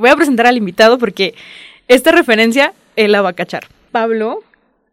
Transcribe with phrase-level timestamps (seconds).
[0.00, 1.34] Voy a presentar al invitado porque
[1.86, 3.64] esta referencia él la va a cachar.
[3.92, 4.42] Pablo,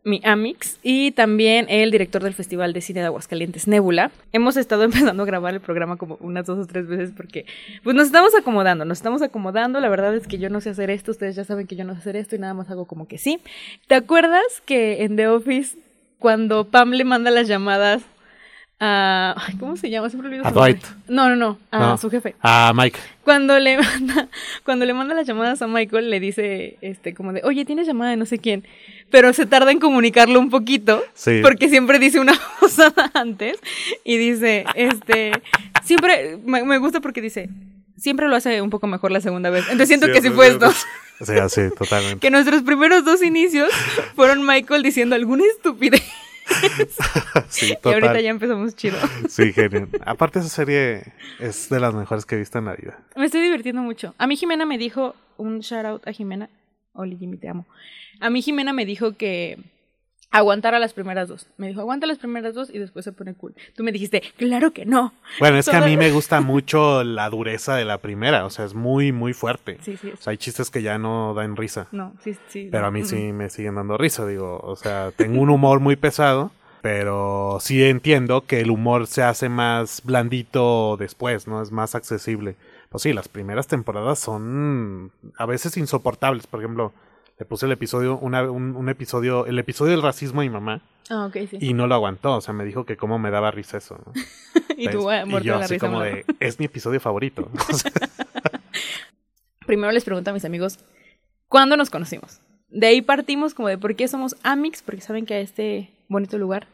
[0.04, 4.12] mi Amix, y también el director del Festival de Cine de Aguascalientes, Nebula.
[4.34, 7.46] Hemos estado empezando a grabar el programa como unas dos o tres veces porque
[7.86, 9.80] pues nos estamos acomodando, nos estamos acomodando.
[9.80, 11.94] La verdad es que yo no sé hacer esto, ustedes ya saben que yo no
[11.94, 13.40] sé hacer esto y nada más hago como que sí.
[13.88, 15.78] ¿Te acuerdas que en The Office,
[16.20, 18.04] cuando Pam le manda las llamadas
[18.80, 19.34] a...
[19.38, 20.10] ay, ¿Cómo se llama?
[20.10, 20.52] Siempre olvido A.
[20.52, 20.84] Dwight.
[21.08, 21.98] No, no, no, a No.
[21.98, 23.00] su jefe Ah, Mike.
[23.24, 24.28] cuando le manda,
[24.64, 28.12] cuando le manda las llamadas a Michael, le dice, este, como de, oye, tienes llamada
[28.12, 28.66] de no sé quién,
[29.10, 31.40] pero se tarda en comunicarlo un poquito, Sí.
[31.42, 33.58] porque siempre dice una posada antes,
[34.04, 35.32] y dice, este,
[35.84, 37.50] siempre, me, me gusta porque dice,
[37.98, 40.72] siempre lo hace un poco mejor la segunda vez, entonces siento que sí fue esto,
[41.20, 42.20] Sí, así, totalmente.
[42.22, 43.70] que nuestros primeros dos inicios
[44.16, 46.04] fueron Michael diciendo alguna estupidez,
[47.50, 48.98] Sí, y ahorita ya empezamos chido.
[49.30, 49.90] Sí, genial.
[50.06, 53.00] Aparte, esa serie es de las mejores que he visto en la vida.
[53.16, 54.16] Me estoy divirtiendo mucho.
[54.18, 56.50] A mí Jimena me dijo, un shout out a Jimena.
[56.94, 57.66] Oli Jimmy, te amo.
[58.20, 59.60] A mí Jimena me dijo que
[60.32, 61.48] aguantara las primeras dos.
[61.58, 63.56] Me dijo, aguanta las primeras dos y después se pone cool.
[63.76, 65.14] Tú me dijiste, claro que no.
[65.40, 68.46] Bueno, es que a mí me gusta mucho la dureza de la primera.
[68.46, 69.78] O sea, es muy, muy fuerte.
[69.82, 70.12] Sí, sí.
[70.12, 71.88] O sea, hay chistes que ya no dan risa.
[71.92, 72.70] No, sí, sí.
[72.72, 74.60] Pero a mí sí me siguen dando risa, digo.
[74.62, 76.52] O sea, tengo un humor muy pesado.
[76.82, 81.62] Pero sí entiendo que el humor se hace más blandito después, ¿no?
[81.62, 82.56] Es más accesible.
[82.90, 86.48] Pues sí, las primeras temporadas son a veces insoportables.
[86.48, 86.94] Por ejemplo,
[87.40, 90.82] le puse el episodio, una- un, un episodio, el episodio del racismo a mi mamá
[91.10, 91.58] Ah, ok, sí.
[91.62, 92.36] y no lo aguantó.
[92.36, 94.00] O sea, me dijo que cómo me daba risa eso.
[94.06, 94.14] ¿no?
[94.80, 95.88] Y, tú, ah, muerto yo la así risa.
[95.88, 97.50] como de, es mi episodio favorito.
[99.66, 100.80] Primero les pregunto a mis amigos,
[101.48, 102.40] ¿cuándo nos conocimos?
[102.70, 106.38] De ahí partimos como de por qué somos Amix, porque saben que a este bonito
[106.38, 106.68] lugar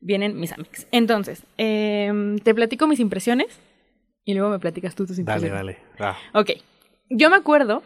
[0.00, 0.86] vienen mis Amix.
[0.90, 3.46] Entonces, em, te platico mis impresiones
[4.24, 5.76] y luego me platicas tú tus dale, impresiones.
[5.98, 6.16] dale.
[6.32, 6.50] Ah, Ok,
[7.10, 7.82] yo me acuerdo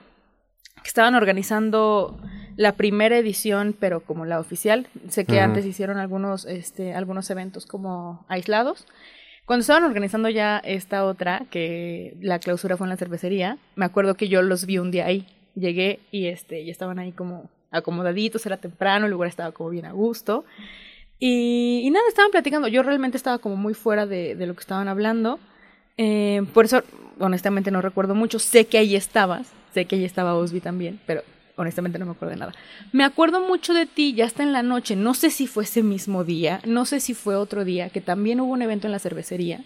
[0.82, 2.18] que estaban organizando
[2.56, 4.88] la primera edición, pero como la oficial.
[5.08, 8.86] Sé que antes hicieron algunos, este, algunos eventos como aislados.
[9.44, 14.14] Cuando estaban organizando ya esta otra, que la clausura fue en la cervecería, me acuerdo
[14.14, 15.26] que yo los vi un día ahí.
[15.54, 19.84] Llegué y este, ya estaban ahí como acomodaditos, era temprano, el lugar estaba como bien
[19.84, 20.44] a gusto.
[21.18, 22.68] Y, y nada, estaban platicando.
[22.68, 25.38] Yo realmente estaba como muy fuera de, de lo que estaban hablando.
[25.96, 26.82] Eh, por eso,
[27.18, 28.38] honestamente, no recuerdo mucho.
[28.38, 29.52] Sé que ahí estabas.
[29.76, 31.22] Sé que ahí estaba Osby también, pero
[31.56, 32.54] honestamente no me acuerdo de nada.
[32.92, 34.96] Me acuerdo mucho de ti ya hasta en la noche.
[34.96, 38.40] No sé si fue ese mismo día, no sé si fue otro día, que también
[38.40, 39.60] hubo un evento en la cervecería,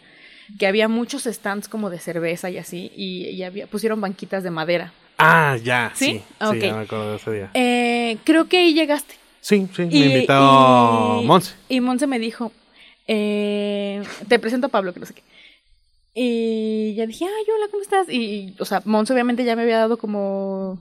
[0.59, 4.51] que había muchos stands como de cerveza y así, y, y había, pusieron banquitas de
[4.51, 4.93] madera.
[5.17, 5.93] Ah, ya.
[5.95, 6.07] ¿Sí?
[6.07, 6.57] Sí, sí, Ok.
[6.57, 7.51] ya me acuerdo de ese día.
[7.55, 9.15] Eh, creo que ahí llegaste.
[9.41, 11.55] Sí, sí, Y- me invitó y- Monse.
[11.69, 12.51] Y Monse me dijo,
[13.07, 15.23] eh, te presento a Pablo, que no sé qué.
[16.15, 18.09] Y ya dije, ay, hola, ¿cómo estás?
[18.09, 20.79] Y, o sea, Monse obviamente ya me había dado como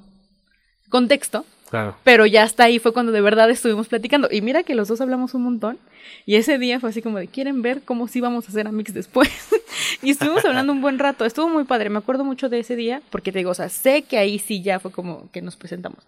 [0.89, 1.95] contexto, Claro.
[2.03, 4.27] pero ya hasta ahí fue cuando de verdad estuvimos platicando.
[4.31, 5.77] Y mira que los dos hablamos un montón.
[6.25, 8.71] Y ese día fue así como de, ¿quieren ver cómo sí vamos a hacer a
[8.71, 9.29] Mix después?
[10.01, 11.25] y estuvimos hablando un buen rato.
[11.25, 11.89] Estuvo muy padre.
[11.89, 14.63] Me acuerdo mucho de ese día porque te digo, o sea, sé que ahí sí
[14.63, 15.99] ya fue como que nos presentamos.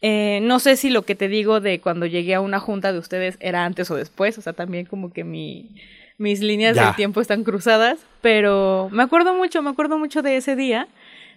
[0.00, 2.98] Eh, no sé si lo que te digo de cuando llegué a una junta de
[2.98, 4.38] ustedes era antes o después.
[4.38, 5.74] O sea, también como que mi,
[6.18, 6.86] mis líneas Ya.
[6.86, 7.98] del tiempo están cruzadas.
[8.22, 10.88] Pero me acuerdo mucho, me acuerdo mucho de ese día.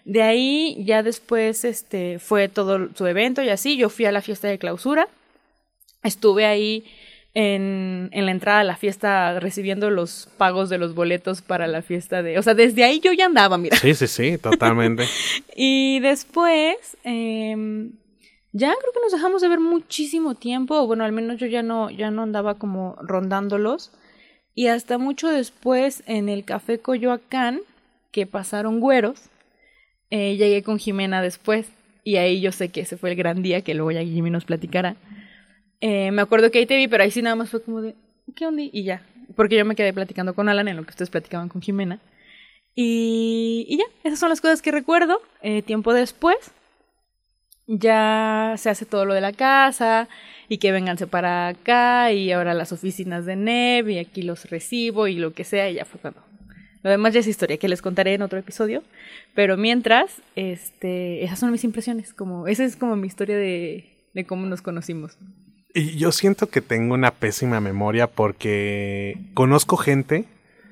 [0.06, 3.78] De ahí ya después este fue todo su evento y así.
[3.78, 5.08] Yo fui a la fiesta de clausura.
[6.04, 6.86] Estuve ahí
[7.36, 11.82] en, en la entrada a la fiesta recibiendo los pagos de los boletos para la
[11.82, 12.40] fiesta de...
[12.40, 13.78] O sea, desde ahí yo ya andaba, mira.
[13.78, 15.06] Sí, sí, sí, totalmente.
[15.56, 17.92] Y después, em,
[18.54, 20.76] ya creo que nos dejamos de ver muchísimo tiempo.
[20.82, 23.92] o Bueno, al menos yo ya no, ya no andaba como rondándolos.
[24.60, 27.62] Y hasta mucho después, en el Café Coyoacán,
[28.12, 29.30] que pasaron güeros,
[30.10, 31.72] eh, llegué con Jimena después.
[32.04, 34.44] Y ahí yo sé que ese fue el gran día, que luego ya Jimmy nos
[34.44, 34.98] platicará.
[35.80, 37.96] Eh, me acuerdo que ahí te vi, pero ahí sí nada más fue como de,
[38.36, 38.62] ¿qué onda?
[38.62, 39.02] Y ya.
[39.38, 42.02] Porque yo me quedé platicando con Alan en lo que ustedes platicaban con Jimena.
[42.76, 45.22] Y, y ya, esas son las cosas que recuerdo.
[45.42, 46.36] Eh, tiempo después,
[47.66, 50.10] ya se hace todo lo de la casa
[50.50, 55.08] y que vénganse para acá y ahora las oficinas de NEV y aquí los recibo
[55.08, 56.22] y lo que sea y ya fue cuando.
[56.82, 58.84] Lo demás ya es historia que les contaré en otro episodio,
[59.36, 64.26] pero mientras, este, esas son mis impresiones, como esa es como mi historia de, de
[64.26, 65.18] cómo nos conocimos.
[65.74, 70.26] Y yo siento que tengo una pésima memoria porque conozco gente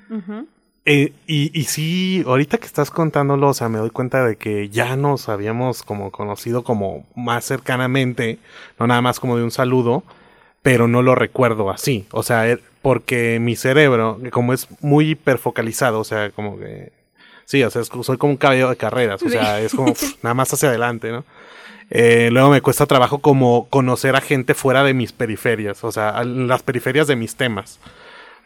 [0.09, 0.47] Ujú.
[0.88, 4.69] Eh, y, y sí, ahorita que estás contándolo, o sea, me doy cuenta de que
[4.69, 8.39] ya nos habíamos como conocido como más cercanamente,
[8.80, 10.04] no nada más como de un saludo,
[10.63, 12.06] pero no lo recuerdo así.
[12.12, 16.92] O sea, eh, porque mi cerebro, como es muy hiperfocalizado, o sea, como que
[17.45, 19.94] Sí, o sea, es- soy como un cabello de carreras, o sea, es como
[20.24, 21.24] nada más hacia adelante, ¿no?
[21.89, 26.22] Eh, luego me cuesta trabajo como conocer a gente fuera de mis periferias, o sea,
[26.25, 27.80] las periferias de mis temas.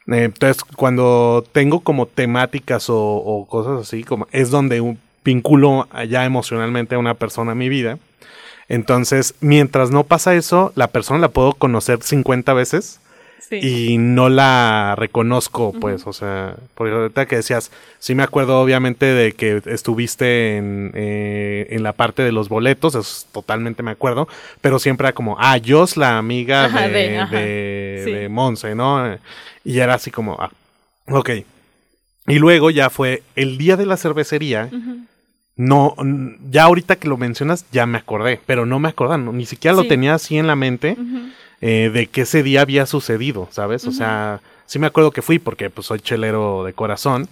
[0.07, 6.99] Entonces, cuando tengo como temáticas o, cosas así, como es donde vinculo ya emocionalmente a
[6.99, 7.97] una persona en mi vida.
[8.67, 13.00] Entonces, mientras no pasa eso, la persona la puedo conocer 50 veces
[13.49, 13.59] Sí.
[13.61, 19.05] y no la reconozco, pues, o sea, porque ahorita que decías, sí me acuerdo obviamente
[19.05, 24.27] de que estuviste en, eh, en la parte de los boletos, eso totalmente me acuerdo,
[24.61, 28.11] pero siempre era como, ah, Jos, la amiga Ajá, de, de- ajá, de, sí.
[28.11, 29.17] de Monse, ¿no?
[29.65, 30.51] Y era así como, ah,
[31.09, 31.29] ok.
[32.27, 34.69] Y luego ya fue el día de la cervecería,
[35.57, 35.95] no,
[36.49, 39.75] ya ahorita que lo mencionas, ya me acordé, pero no me acordaba, no, ni siquiera
[39.75, 40.95] lo tenía así en la mente.
[41.61, 43.85] Eh, de que ese día había sucedido, ¿sabes?
[43.87, 47.27] O sea, sí me acuerdo que fui porque pues soy chelero de corazón.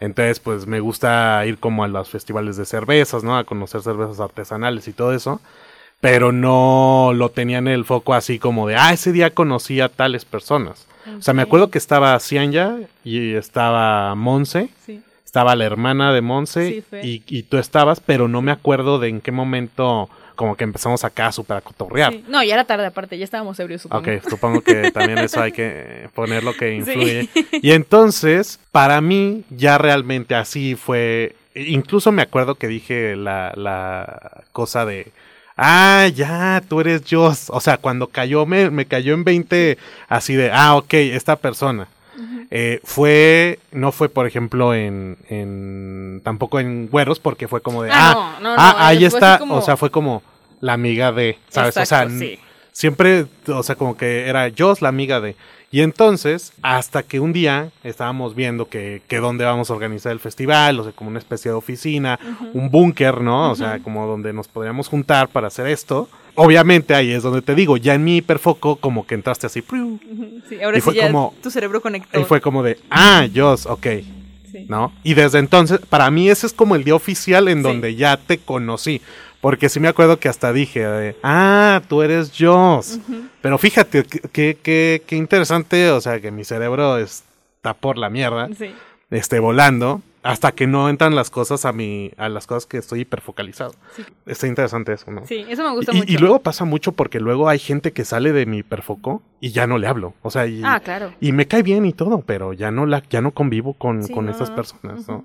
[0.00, 3.36] Entonces, pues me gusta ir como a los festivales de cervezas, ¿no?
[3.36, 5.40] A conocer cervezas artesanales y todo eso.
[6.00, 9.88] Pero no lo tenía en el foco así como de, ah, ese día conocí a
[9.88, 10.86] tales personas.
[11.18, 15.00] O sea, me acuerdo que estaba Cianya y estaba Monse, Sí.
[15.24, 19.08] estaba la hermana de Monse Sí, y, y tú estabas, pero no me acuerdo de
[19.08, 22.12] en qué momento como que empezamos acá súper a cotorrear.
[22.12, 22.24] Sí.
[22.28, 24.02] No, ya era tarde aparte, ya estábamos ebrios, supongo.
[24.02, 27.28] Ok, supongo que también eso hay que poner lo que influye.
[27.52, 31.36] Y entonces, para mí, ya realmente así fue.
[31.54, 35.12] Incluso me acuerdo que dije la, la cosa de.
[35.56, 37.48] Ah, ya, tú eres Joss.
[37.48, 39.78] O sea, cuando cayó, me, me cayó en 20
[40.08, 41.86] así de, ah, ok, esta persona.
[42.56, 47.90] Eh, fue, no fue, por ejemplo, en, en, tampoco en Güeros, porque fue como de,
[47.92, 50.22] Ah, ah, no, no, ah, no, ahí está, como- o sea, fue como
[50.60, 51.76] la amiga de, ¿sabes?
[51.76, 52.38] Exacto, o sea, sí.
[52.70, 55.34] siempre, o sea, como que era Joss la amiga de.
[55.72, 60.20] Y entonces, hasta que un día estábamos viendo que, que dónde vamos a organizar el
[60.20, 62.20] festival, o sea, como una especie de oficina,
[62.52, 63.50] un búnker, ¿no?
[63.50, 66.08] O sea, como donde nos podríamos juntar para hacer esto.
[66.36, 69.62] Obviamente ahí es donde te digo, ya en mi hiperfoco, como que entraste así,
[70.62, 72.18] ahora Y sí fue ya como- tu cerebro conectó.
[72.20, 73.86] y fue como de, ah, Joss, ok,
[74.50, 74.66] Sí.
[74.68, 74.92] ¿no?
[75.02, 77.62] Y desde entonces, para mí ese es como el día oficial en Sí.
[77.62, 79.00] donde ya te conocí.
[79.40, 82.98] Porque sí me acuerdo que hasta dije, de, ah, tú eres Joss.
[83.42, 88.08] Pero fíjate, qué qué- qué- qué interesante, o sea, que mi cerebro está por la
[88.08, 88.70] mierda, Sí.
[89.10, 93.00] este, volando, hasta que no entran las cosas a mi, a las cosas que estoy
[93.02, 93.72] hiperfocalizado.
[93.94, 94.02] Sí.
[94.26, 95.24] Está interesante eso, ¿no?
[95.26, 96.12] Sí, eso me gusta Y, mucho.
[96.12, 99.66] y luego pasa mucho porque luego hay gente que sale de mi hiperfoco y ya
[99.66, 100.14] no le hablo.
[100.22, 101.12] O sea, y, Ah, claro.
[101.20, 104.12] y me cae bien y todo, pero ya no la, ya no convivo con, Sí,
[104.12, 105.24] con no, personas, ¿no?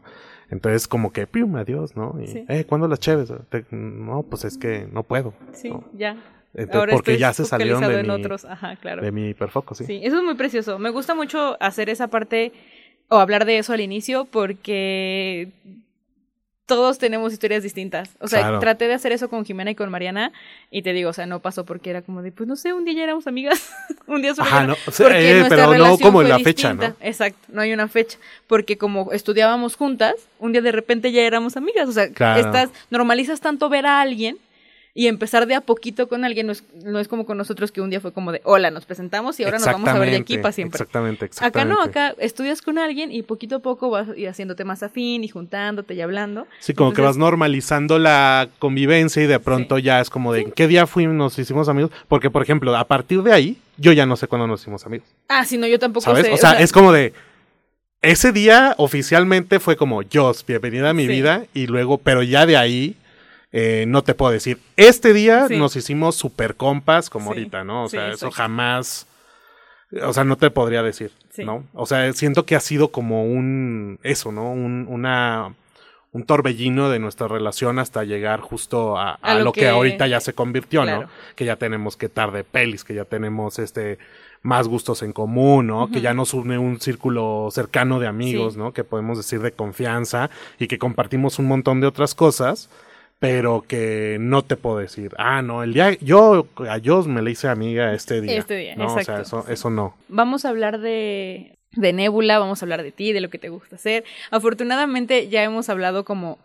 [0.51, 2.15] Entonces, como que, pium, adiós, ¿no?
[2.21, 2.45] Y, Sí.
[2.49, 3.31] eh, ¿cuándo las cheves?
[3.49, 5.33] Te- no, pues es que no puedo.
[5.53, 5.83] Sí, ¿no?
[5.93, 6.17] ya.
[6.55, 8.43] Entonces, Ahora porque estoy ya se salieron de en mi, otros.
[8.43, 9.03] Ajá, claro.
[9.03, 9.85] de mi hiperfoco, sí.
[9.85, 10.79] Sí, eso es muy precioso.
[10.79, 12.51] Me gusta mucho hacer esa parte
[13.09, 15.49] o hablar de eso al inicio porque
[16.65, 18.11] todos tenemos historias distintas.
[18.19, 18.59] O sea, Claro.
[18.59, 20.31] traté de hacer eso con Jimena y con Mariana
[20.69, 22.85] y te digo, o sea, no pasó porque era como de, pues no sé, un
[22.85, 23.67] día ya éramos amigas,
[24.07, 26.75] un día solo Ajá, no, o sea, eh, nuestra pero no como en la fecha.
[26.75, 26.95] ¿no?
[27.01, 31.57] Exacto, no hay una fecha, porque como estudiábamos juntas, un día de repente ya éramos
[31.57, 32.39] amigas, o sea, Claro.
[32.39, 34.37] estás normalizas tanto ver a alguien
[34.93, 37.79] y empezar de a poquito con alguien no es, no es como con nosotros que
[37.79, 40.17] un día fue como de, hola, nos presentamos y ahora nos vamos a ver de
[40.17, 40.77] aquí para siempre.
[40.77, 41.73] Exactamente, Acá exactamente.
[41.75, 45.27] no, acá estudias con alguien y poquito a poco vas y haciéndote más afín y
[45.27, 46.47] juntándote y hablando.
[46.59, 50.67] Sí, como que vas normalizando la convivencia y de pronto ya es como de, ¿qué
[50.67, 51.91] día fuimos, nos hicimos amigos?
[52.07, 55.07] Porque, por ejemplo, a partir de ahí, yo ya no sé cuándo nos hicimos amigos.
[55.27, 56.25] Ah, sí, no, yo tampoco ¿Sabes?
[56.25, 56.33] sé.
[56.33, 57.13] O sea, es como de,
[58.01, 61.09] ese día oficialmente fue como, Jos, bienvenida a mi Sí.
[61.09, 62.95] vida, y luego, pero ya de ahí,
[63.51, 65.57] eh, no te puedo decir, este día Sí.
[65.57, 67.85] nos hicimos super compas como Sí, ahorita, ¿no?
[67.85, 69.07] O sí, sea, eso jamás,
[70.03, 71.11] o sea, no te podría decir.
[71.37, 71.63] ¿no?
[71.73, 74.51] O sea, siento que ha sido como un, eso, ¿no?
[74.51, 75.53] Un, una,
[76.11, 79.69] un torbellino de nuestra relación hasta llegar justo a, a A lo lo que, que-
[79.69, 81.03] ahorita ya se convirtió, Claro.
[81.03, 81.09] ¿no?
[81.37, 83.99] Que ya tenemos que estar de pelis, que ya tenemos este
[84.41, 85.89] más gustos en común, ¿no?
[85.91, 88.57] Que ya nos une un círculo cercano de amigos.
[88.57, 88.73] ¿no?
[88.73, 90.29] Que podemos decir de confianza
[90.59, 92.69] y que compartimos un montón de otras cosas,
[93.19, 97.31] pero que no te puedo decir, ah, no, el día, yo a Dios me le
[97.31, 98.37] hice amiga este día.
[98.37, 98.87] Este día, ¿no?
[98.87, 99.53] O sea, exacto, eso, sí.
[99.53, 99.95] eso no.
[100.07, 103.49] Vamos a hablar de, de Nebula, vamos a hablar de ti, de lo que te
[103.49, 104.05] gusta hacer.
[104.31, 106.39] Afortunadamente ya hemos hablado como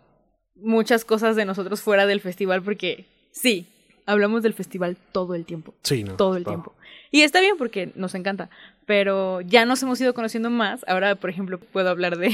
[0.55, 3.67] muchas cosas de nosotros fuera del festival porque sí,
[4.05, 5.73] hablamos del festival todo el tiempo.
[5.83, 6.15] Sí, no.
[6.15, 6.73] todo el tiempo.
[7.09, 8.49] Y está bien porque nos encanta,
[8.85, 10.83] pero ya nos hemos ido conociendo más.
[10.87, 12.33] Ahora, por ejemplo, puedo hablar de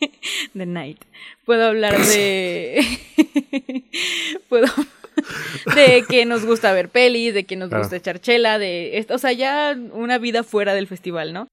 [0.54, 0.98] de Night.
[1.44, 2.80] Puedo hablar de
[4.48, 4.66] puedo
[5.76, 7.84] de que nos gusta ver pelis, de que nos Claro.
[7.84, 11.48] gusta echar chela, de esto, o sea, ya una vida fuera del festival, ¿no?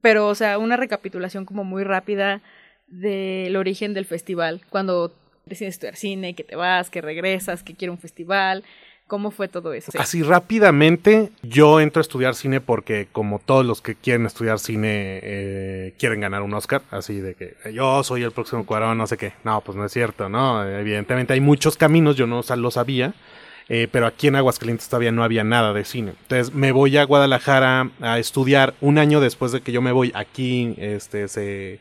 [0.00, 2.42] Pero o sea, una recapitulación como muy rápida
[2.86, 5.14] del origen del festival, cuando
[5.46, 8.62] decides estudiar cine, que te vas, que regresas, que quiero un festival.
[9.10, 9.90] ¿Cómo fue todo eso?
[9.98, 15.18] Así rápidamente, yo entro a estudiar cine porque como todos los que quieren estudiar cine
[15.20, 19.16] eh, quieren ganar un Oscar, así de que yo soy el próximo cuadrón, no sé
[19.16, 19.32] qué.
[19.42, 20.64] No, pues no es cierto, ¿no?
[20.64, 23.12] Evidentemente hay muchos caminos, yo no lo sabía.
[23.68, 26.12] Eh, pero aquí en Aguascalientes todavía no había nada de cine.
[26.22, 28.74] Entonces me voy a Guadalajara a estudiar.
[28.80, 31.80] Un año después de que yo me voy, aquí este, se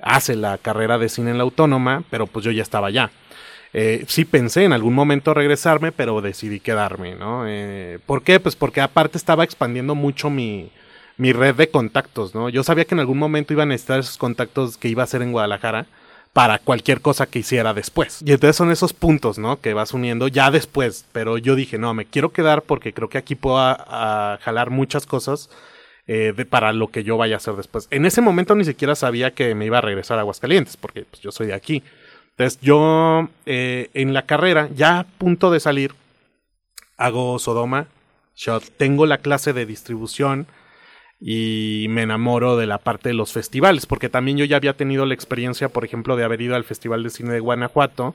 [0.00, 3.12] hace la carrera de cine en la autónoma, pero pues yo ya estaba allá.
[3.76, 7.44] Eh, sí pensé en algún momento regresarme, pero decidí quedarme, ¿no?
[7.46, 8.38] Eh, ¿Por qué?
[8.38, 10.70] Pues porque aparte estaba expandiendo mucho mi,
[11.16, 12.48] mi red de contactos, ¿no?
[12.48, 15.22] Yo sabía que en algún momento iban a necesitar esos contactos que iba a hacer
[15.22, 15.86] en Guadalajara
[16.32, 18.20] para cualquier cosa que hiciera después.
[18.24, 19.60] Y entonces son esos puntos, ¿no?
[19.60, 21.04] Que vas uniendo ya después.
[21.12, 25.50] Pero yo dije, no, me quiero quedar porque creo que aquí puedo jalar muchas cosas
[26.06, 27.86] eh, de, para lo que yo vaya a hacer después.
[27.90, 31.22] En ese momento ni siquiera sabía que me iba a regresar a Aguascalientes, porque pues,
[31.22, 31.82] yo soy de aquí.
[32.36, 35.94] Entonces yo eh, en la carrera, ya a punto de salir,
[36.96, 37.86] hago Sodoma,
[38.34, 38.76] Shot.
[38.76, 40.46] Tengo la clase de distribución
[41.20, 45.06] y me enamoro de la parte de los festivales, porque también yo ya había tenido
[45.06, 48.14] la experiencia, por ejemplo, de haber ido al Festival de Cine de Guanajuato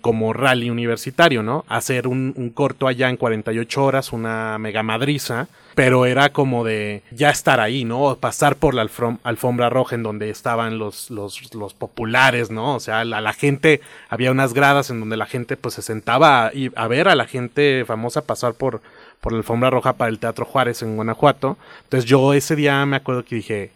[0.00, 1.64] como rally universitario, ¿no?
[1.68, 7.30] Hacer un, corto allá en 48 horas, una mega madriza, pero era como de ya
[7.30, 8.16] estar ahí, ¿no?
[8.16, 8.88] Pasar por la
[9.22, 12.74] alfombra roja en donde estaban los, los, los populares, ¿no?
[12.74, 16.46] O sea, la, la, gente, había unas gradas en donde la gente pues se sentaba
[16.46, 18.80] a, a ver a la gente famosa pasar por,
[19.20, 21.56] por la alfombra roja para el Teatro Juárez en Guanajuato.
[21.84, 23.70] Entonces yo ese día me acuerdo que dije,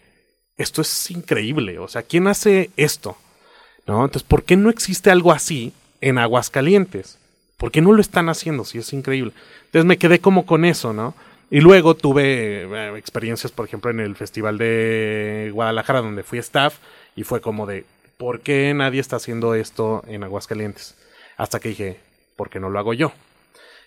[0.56, 3.16] esto es increíble, o sea, ¿quién hace esto?
[3.86, 4.04] ¿No?
[4.04, 5.72] Entonces, ¿por qué no existe algo así
[6.04, 7.18] en Aguascalientes?
[7.56, 8.64] ¿Por qué no lo están haciendo?
[8.64, 9.32] Si es increíble.
[9.66, 11.14] Entonces me quedé como con eso, ¿no?
[11.50, 16.76] Y luego tuve eh, experiencias, por ejemplo, en el Festival de Guadalajara, donde fui staff,
[17.16, 17.86] y fue como de,
[18.18, 20.94] ¿por qué nadie está haciendo esto en Aguascalientes?
[21.38, 22.00] Hasta que dije,
[22.36, 23.12] ¿por qué no lo hago yo?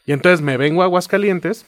[0.08, 1.66] Y entonces me vengo a Aguascalientes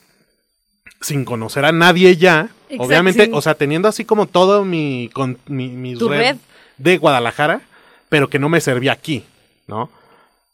[1.01, 2.49] sin conocer a nadie ya.
[2.69, 3.31] Exacto, obviamente, sí.
[3.33, 6.37] o sea, teniendo así como todo mi, con, mi, mi red, red,
[6.77, 7.61] de Guadalajara,
[8.09, 9.25] pero que no me servía aquí,
[9.67, 9.91] ¿no?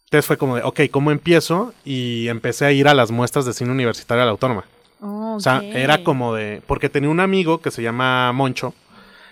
[0.05, 1.73] Entonces fue como de, ok, ¿cómo empiezo?
[1.83, 4.65] Y empecé a ir a las muestras de cine universitario a la autónoma.
[5.01, 5.35] Oh, okay.
[5.35, 8.73] O sea, era como de, porque tenía un amigo que se llama Moncho,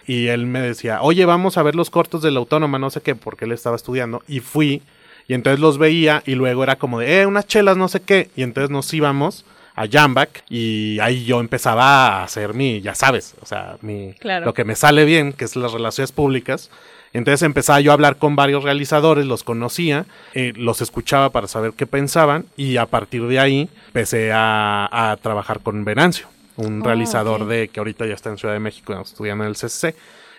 [0.06, 3.02] y él me decía, oye, vamos a ver los cortos de la autónoma, no sé
[3.02, 4.82] qué, porque él estaba estudiando, y fui,
[5.28, 8.30] y entonces los veía y luego era como de, eh, unas chelas, no sé qué.
[8.36, 13.36] Y entonces nos íbamos a Jamback y ahí yo empezaba a hacer mi, ya sabes,
[13.42, 14.46] o sea, mi, claro.
[14.46, 16.70] lo que me sale bien, que es las relaciones públicas.
[17.14, 21.74] Entonces empezaba yo a hablar con varios realizadores, los conocía, eh, los escuchaba para saber
[21.74, 26.86] qué pensaban y a partir de ahí empecé a, a trabajar con Venancio, un oh,
[26.86, 27.58] realizador okay.
[27.58, 29.96] de que ahorita ya está en Ciudad de México estudiando en el CCC.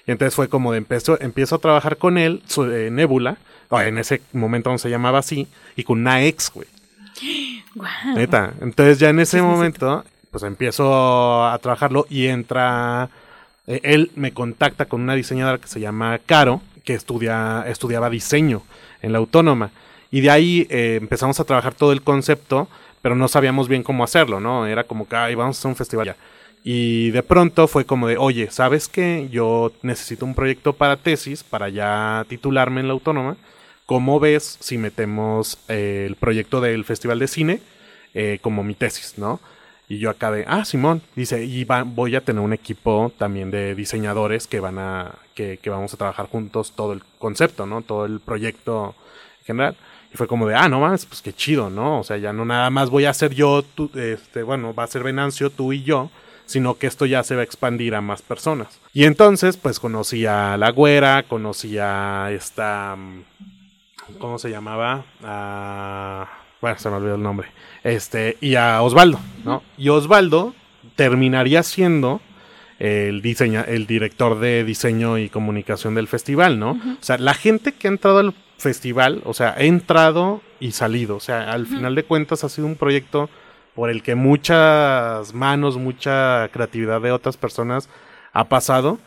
[0.06, 3.38] Y entonces fue como de empezó, empiezo a trabajar con él, su, eh, Nebula,
[3.82, 6.68] en ese momento no se llamaba así, y con una ex, güey.
[7.74, 8.14] Wow.
[8.14, 8.54] Neta.
[8.60, 13.10] Entonces ya en ese momento, pues empiezo a trabajarlo y entra,
[13.66, 18.62] eh, él me contacta con una diseñadora que se llama Caro, que estudia, estudiaba diseño
[19.02, 19.70] en la autónoma.
[20.10, 22.68] Y de ahí eh, empezamos a trabajar todo el concepto,
[23.02, 24.66] pero no sabíamos bien cómo hacerlo, ¿no?
[24.66, 26.16] Era como que, ay, vamos a hacer un festival ya.
[26.62, 29.28] Y de pronto fue como de, oye, ¿sabes qué?
[29.30, 33.36] Yo necesito un proyecto para tesis, para ya titularme en la autónoma.
[33.86, 37.60] ¿Cómo ves si metemos eh, el proyecto del Festival de Cine
[38.42, 39.40] como mi tesis, no?
[39.88, 43.74] Y yo de, ah, Simón, dice, y va, voy a tener un equipo también de
[43.74, 47.82] diseñadores que van a, que, vamos a trabajar juntos todo el concepto, ¿no?
[47.82, 48.94] Todo el proyecto
[49.40, 49.76] en general.
[50.12, 52.00] Y fue como de, ah, no más, pues qué chido, ¿no?
[52.00, 53.64] O sea, ya no nada más voy a hacer yo,
[53.94, 56.10] este, bueno, va a ser Venancio, tú y yo,
[56.46, 58.80] sino que esto ya se va a expandir a más personas.
[58.94, 62.96] Y entonces, pues conocí a La Güera, conocí a esta...
[64.18, 65.04] ¿Cómo se llamaba?
[65.22, 66.28] A...
[66.60, 67.48] Bueno, se me olvidó el nombre.
[67.84, 69.62] Este, y a Osvaldo, ¿no?
[69.76, 70.54] Y Osvaldo
[70.96, 72.20] terminaría siendo
[72.78, 76.72] el, diseña, el director de diseño y comunicación del festival, ¿no?
[76.72, 76.94] Uh -huh.
[76.94, 81.16] O sea, la gente que ha entrado al festival, o sea, ha entrado y salido.
[81.16, 81.68] O sea, al uh -huh.
[81.68, 83.28] final de cuentas ha sido un proyecto
[83.74, 87.88] por el que muchas manos, mucha creatividad de otras personas
[88.32, 88.98] ha pasado,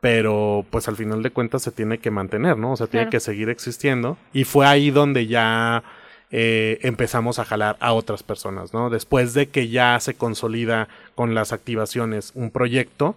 [0.00, 2.72] pero pues al final de cuentas se tiene que mantener, ¿no?
[2.72, 2.90] O sea, claro.
[2.90, 4.18] tiene que seguir existiendo.
[4.32, 5.82] Y fue ahí donde ya
[6.30, 8.90] eh, empezamos a jalar a otras personas, ¿no?
[8.90, 13.16] Después de que ya se consolida con las activaciones un proyecto,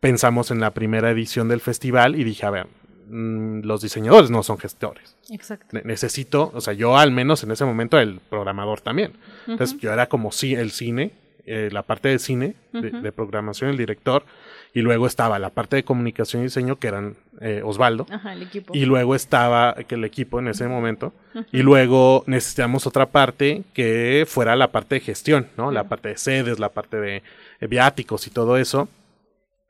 [0.00, 2.66] pensamos en la primera edición del festival y dije, a ver,
[3.08, 5.16] mmm, los diseñadores no son gestores.
[5.30, 5.66] Exacto.
[5.72, 9.12] Ne necesito, o sea, yo al menos en ese momento el programador también.
[9.12, 9.52] Uh -huh.
[9.52, 11.12] Entonces yo era como si el cine
[11.48, 14.24] eh, la parte de cine, de, de programación, el director,
[14.74, 18.42] y luego estaba la parte de comunicación y diseño, que eran eh, Osvaldo, Ajá, el
[18.42, 18.74] equipo.
[18.76, 21.12] y luego estaba que el equipo en ese momento,
[21.52, 25.70] y luego necesitamos otra parte que fuera la parte de gestión, ¿no?
[25.72, 27.22] La parte de sedes, la parte de
[27.60, 28.88] viáticos y todo eso.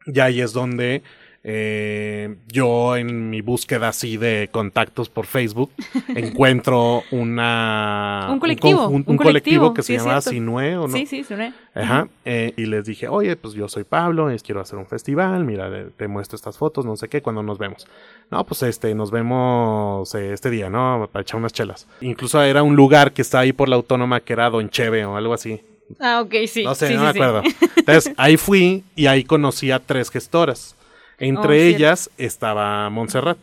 [0.07, 1.03] Y ahí es donde
[1.51, 5.71] eh, yo en mi búsqueda así de contactos por Facebook
[6.15, 10.29] encuentro una Un colectivo, un colectivo, que sí se cierto.
[10.29, 11.55] Sinue o no Sí, sí, suena.
[11.75, 15.47] Ajá, eh, y les dije, oye, pues yo soy Pablo, es, quiero hacer un festival,
[15.47, 17.87] mira, te muestro estas fotos, no sé qué, cuando nos vemos.
[18.31, 21.09] No, pues este, nos vemos eh, este día, ¿no?
[21.11, 21.87] Para echar unas chelas.
[22.03, 25.17] Incluso era un lugar que está ahí por la autónoma que era Don Cheve o
[25.17, 25.63] algo así.
[25.99, 26.65] Ah, ok, sí.
[26.65, 27.43] no sé, sí, no sí, me acuerdo.
[27.77, 30.77] Entonces, ahí fui y ahí conocí a tres gestoras.
[31.19, 33.39] Entre Oh, ellas estaba Montserrat.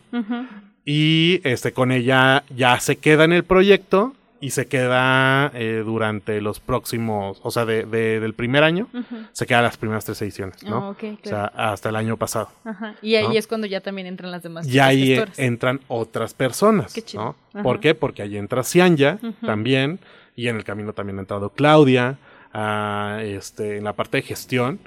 [0.86, 6.40] Y este, con ella ya se queda en el proyecto y se queda eh, durante
[6.42, 8.88] los próximos, o sea, de, de- del primer año,
[9.32, 10.90] se queda las primeras tres ediciones, ¿no?
[10.92, 12.50] Ok, O sea, hasta el año pasado.
[12.64, 12.94] Ajá.
[13.02, 13.34] Y ahí ¿no?
[13.34, 14.68] es cuando ya también entran las demás.
[14.68, 17.24] Y ahí entran otras personas, Qué chido.
[17.24, 17.36] ¿no?
[17.54, 17.64] Ajá.
[17.64, 17.96] ¿Por qué?
[17.96, 20.00] Porque ahí entra Cianya también,
[20.36, 22.18] y en el camino también ha entrado Claudia,
[22.54, 24.80] ah, este, en la parte de gestión,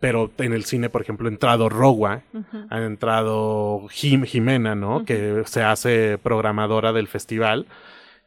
[0.00, 2.66] pero en el cine, por ejemplo, ha entrado Rogua, Ujú.
[2.70, 5.04] ha entrado Jim- Jimena, ¿no?
[5.04, 7.66] Que se hace programadora del festival.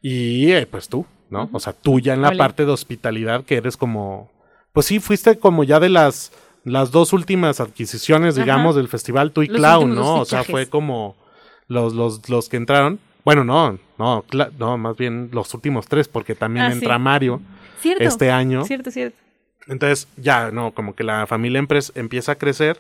[0.02, 1.50] Y eh, pues tú, ¿no?
[1.52, 4.30] O sea, tú ya en la parte de hospitalidad, que eres como.
[4.74, 6.32] Pues sí, fuiste como ya de las,
[6.64, 10.20] las dos últimas adquisiciones, digamos, del festival, tú y Los ¿no?
[10.20, 11.16] O sea, fue como
[11.68, 13.00] los, los, los que entraron.
[13.24, 14.24] Bueno, no, no,
[14.60, 17.02] no, más bien los últimos tres, porque también Ah, entra sí.
[17.02, 17.42] Mario
[17.80, 18.04] Cierto.
[18.04, 18.64] este año.
[18.66, 19.18] Cierto, cierto.
[19.68, 22.80] Entonces, ya, no, como que la familia empieza a crecer.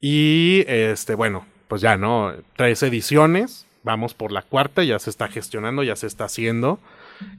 [0.00, 2.32] Y este, bueno, pues ya, ¿no?
[2.56, 3.66] Tres ediciones.
[3.84, 6.78] Vamos por la cuarta, ya se está gestionando, ya se está haciendo.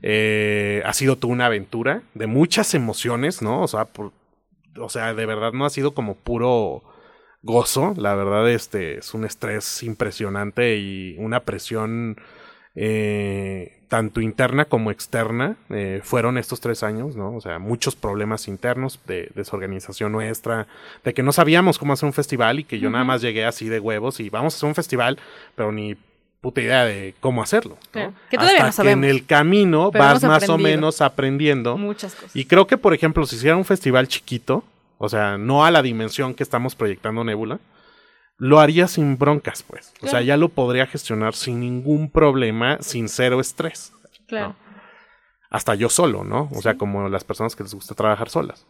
[0.02, 3.62] Eh, ha sido toda una aventura de muchas emociones, ¿no?
[3.62, 4.12] O sea, por-
[4.78, 6.84] o sea, de verdad no ha sido como puro
[7.42, 7.94] gozo.
[7.98, 12.18] La verdad, este es un estrés impresionante y una presión
[12.76, 15.56] eh, tanto interna como externa.
[15.70, 17.36] eh, fueron estos tres años, ¿no?
[17.36, 20.68] O sea, muchos problemas internos de desorganización nuestra,
[21.04, 23.70] de que no sabíamos cómo hacer un festival y que yo nada más llegué así
[23.70, 25.20] de huevos y vamos a hacer un festival,
[25.56, 25.96] pero ni
[26.42, 27.78] puta idea de cómo hacerlo.
[27.92, 29.04] que todavía Hasta no sabemos.
[29.04, 31.78] que en el camino vas más o menos aprendiendo.
[31.78, 32.36] Muchas cosas.
[32.36, 34.64] Y creo que, por ejemplo, si hiciera un festival chiquito,
[34.98, 37.60] o sea, no a la dimensión que estamos proyectando Nebula,
[38.38, 39.94] lo haría sin broncas, pues.
[40.02, 43.94] O sea, ya lo podría gestionar sin ningún problema, sin cero estrés.
[44.28, 44.50] claro.
[44.50, 44.64] ¿no?
[45.50, 46.50] Hasta yo solo, ¿no?
[46.52, 48.66] O sea, como las personas que les gusta trabajar solas.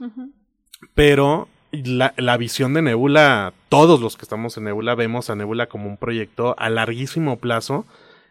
[0.93, 5.67] Pero la, la visión de Nebula, todos los que estamos en Nebula, vemos a Nebula
[5.67, 7.86] como un proyecto a larguísimo plazo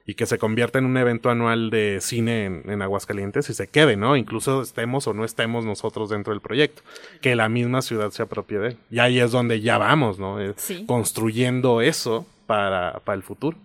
[0.06, 3.68] y que se convierta en un evento anual de cine en, en Aguascalientes y se
[3.68, 4.16] quede, ¿no?
[4.16, 6.82] Incluso estemos o no estemos nosotros dentro del proyecto,
[7.20, 8.76] que la misma ciudad se apropie de él.
[8.90, 10.38] Y ahí es donde ya vamos, ¿no?
[10.56, 10.84] Sí.
[10.86, 13.56] Construyendo eso para, para el futuro.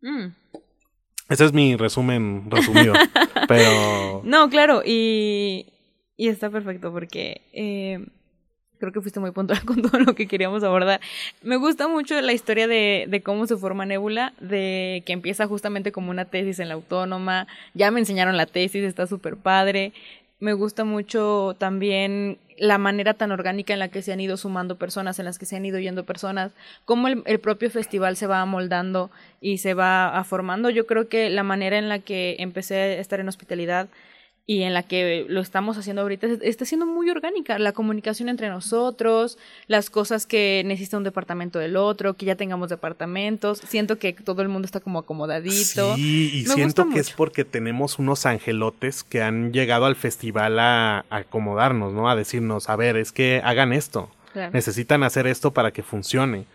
[0.00, 0.28] Mm.
[1.28, 2.94] Ese es mi resumen resumido.
[3.48, 5.66] pero No, claro, y,
[6.16, 8.06] y está perfecto porque eh,
[8.78, 11.00] creo que fuiste muy puntual con todo lo que queríamos abordar.
[11.42, 15.92] Me gusta mucho la historia de, de cómo se forma Nebula, de que empieza justamente
[15.92, 17.46] como una tesis en la autónoma.
[17.74, 19.92] Ya me enseñaron la tesis, está súper padre.
[20.40, 24.76] Me gusta mucho también la manera tan orgánica en la que se han ido sumando
[24.76, 26.52] personas, en las que se han ido yendo personas,
[26.84, 29.10] cómo el, el propio festival se va amoldando
[29.40, 30.70] y se va formando.
[30.70, 33.88] Yo creo que la manera en la que empecé a estar en hospitalidad
[34.50, 37.58] y en la que lo estamos haciendo ahorita es- está siendo muy orgánica.
[37.58, 42.70] La comunicación entre nosotros, las cosas que necesita un departamento del otro, que ya tengamos
[42.70, 43.58] departamentos.
[43.68, 45.94] Siento que todo el mundo está como acomodadito.
[45.96, 50.58] Sí, y Me siento que es porque tenemos unos angelotes que han llegado al festival
[50.58, 52.08] a, a acomodarnos, ¿no?
[52.08, 54.08] A decirnos, a ver, es que hagan esto.
[54.32, 54.52] Claro.
[54.54, 56.46] Necesitan hacer esto para que funcione.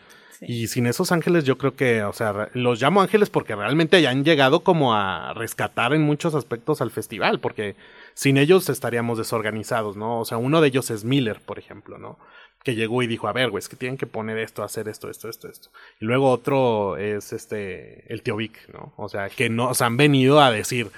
[0.47, 4.09] Y sin esos ángeles yo creo que, o sea, los llamo ángeles porque realmente ya
[4.09, 7.75] han llegado como a rescatar en muchos aspectos al festival, porque
[8.13, 10.19] sin ellos estaríamos desorganizados, ¿no?
[10.19, 12.19] O sea, uno de ellos es Miller, por ejemplo, ¿no?
[12.63, 15.09] Que llegó y dijo, a ver, güey, es que tienen que poner esto, hacer esto,
[15.09, 15.69] esto, esto, esto.
[15.99, 18.93] Y luego otro es este, el tío Vic, ¿no?
[18.97, 20.91] O sea, que nos han venido a decir,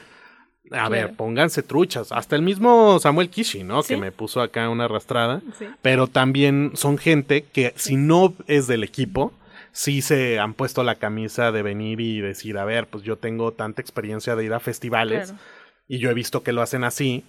[0.71, 2.11] a ver, pónganse truchas.
[2.11, 3.81] Hasta el mismo Samuel Kishi, ¿no?
[3.83, 3.89] Sí.
[3.93, 5.65] Que me puso acá una arrastrada Sí.
[5.81, 9.31] pero también son gente que si no es del equipo,
[9.71, 13.51] sí se han puesto la camisa de venir y decir, a ver, pues yo tengo
[13.51, 15.43] tanta experiencia de ir a festivales Claro.
[15.87, 17.23] y yo he visto que lo hacen así.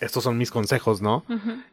[0.00, 1.24] Estos son mis consejos, ¿no?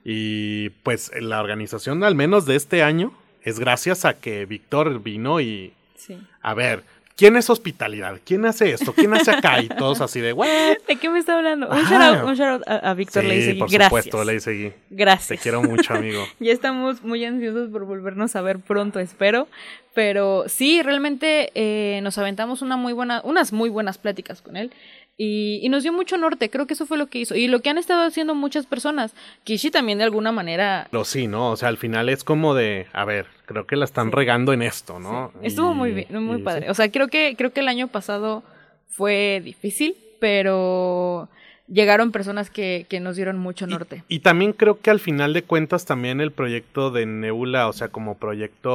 [0.04, 5.39] Y pues la organización, al menos de este año, es gracias a que Víctor vino
[5.41, 6.17] y, Sí.
[6.41, 6.84] a ver,
[7.15, 8.19] ¿quién es hospitalidad?
[8.25, 8.93] ¿Quién hace esto?
[8.93, 9.62] ¿Quién hace acá?
[9.62, 10.47] Y todos así de, ¿what?
[10.88, 11.69] ¿De qué me está hablando?
[11.69, 13.60] Un shout out, un shout out a, a Víctor sí, Leisegui.
[13.60, 13.86] por Gracias.
[13.89, 14.69] supuesto, Leisegui.
[14.69, 15.41] Te Gracias.
[15.41, 16.23] quiero mucho, amigo.
[16.39, 19.47] Ya estamos muy ansiosos por volvernos a ver pronto, espero.
[19.93, 24.71] Pero sí, realmente eh, nos aventamos una muy buena, unas muy buenas pláticas con él.
[25.17, 27.36] Y, y nos dio mucho norte, creo que eso fue lo que hizo.
[27.36, 29.13] Y lo que han estado haciendo muchas personas.
[29.45, 31.51] Kishi también de alguna manera Lo sí, ¿no?
[31.51, 34.62] O sea, al final es como de, a ver, creo que la están regando en
[34.62, 35.32] esto, ¿no?
[35.41, 36.65] Estuvo Y- muy bien, muy y padre.
[36.65, 36.69] sí.
[36.71, 38.43] O sea, creo que, creo que el año pasado
[38.89, 41.30] fue difícil, pero
[41.67, 44.04] llegaron personas que, que nos dieron mucho norte.
[44.10, 47.88] Y también creo que al final de cuentas también el proyecto de Nebula, o sea,
[47.88, 48.71] como proyecto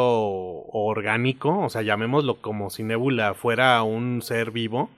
[0.72, 4.90] orgánico, o sea, llamémoslo como si Nebula fuera un ser vivo,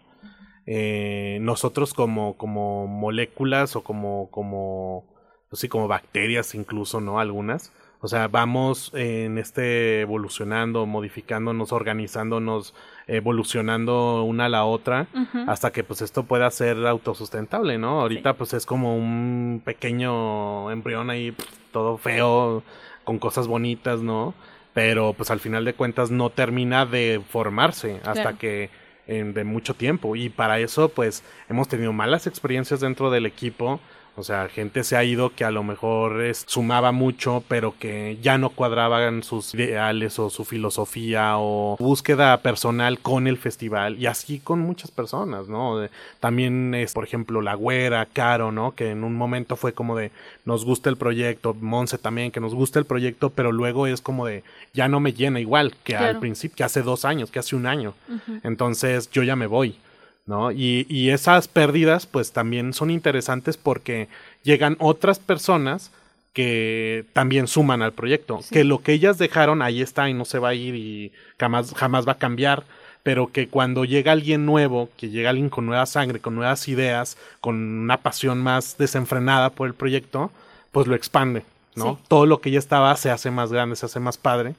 [0.66, 5.04] eh, nosotros como, como moléculas o como, como,
[5.48, 7.18] pues sí, como bacterias incluso, ¿no?
[7.20, 7.72] Algunas.
[8.04, 12.74] O sea, vamos en este evolucionando, modificándonos, organizándonos,
[13.06, 15.06] evolucionando una a la otra
[15.46, 18.00] hasta que pues esto pueda ser autosustentable, ¿no?
[18.00, 21.32] Ahorita pues es como un pequeño embrión ahí
[21.72, 22.64] todo feo
[23.04, 24.34] con cosas bonitas, ¿no?
[24.74, 28.38] Pero pues al final de cuentas no termina de formarse hasta Claro.
[28.38, 28.70] que
[29.06, 33.80] en, de mucho tiempo y para eso pues hemos tenido malas experiencias dentro del equipo.
[34.14, 38.18] O sea, gente se ha ido que a lo mejor es- sumaba mucho, pero que
[38.20, 44.04] ya no cuadraban sus ideales o su filosofía o búsqueda personal con el festival y
[44.06, 45.78] así con muchas personas, ¿no?
[45.78, 48.74] De- también es, por ejemplo, la güera, Caro, ¿no?
[48.74, 50.10] Que en un momento fue como de
[50.44, 54.26] nos gusta el proyecto, Monse también, que nos gusta el proyecto, pero luego es como
[54.26, 54.42] de
[54.74, 57.66] ya no me llena igual que al principio, que hace dos años, que hace un
[57.66, 57.94] año.
[58.42, 59.76] Entonces yo ya me voy,
[60.26, 60.52] ¿no?
[60.52, 64.08] Y, y esas pérdidas pues también son interesantes porque
[64.42, 65.90] llegan otras personas
[66.32, 68.54] que también suman al proyecto, Sí.
[68.54, 71.74] que lo que ellas dejaron ahí está y no se va a ir y jamás,
[71.74, 72.64] jamás va a cambiar,
[73.02, 77.18] pero que cuando llega alguien nuevo, que llega alguien con nueva sangre, con nuevas ideas,
[77.40, 80.30] con una pasión más desenfrenada por el proyecto,
[80.70, 81.42] pues lo expande,
[81.74, 81.96] ¿no?
[81.96, 82.04] Sí.
[82.08, 84.54] Todo lo que ya estaba se hace más grande, se hace más padre.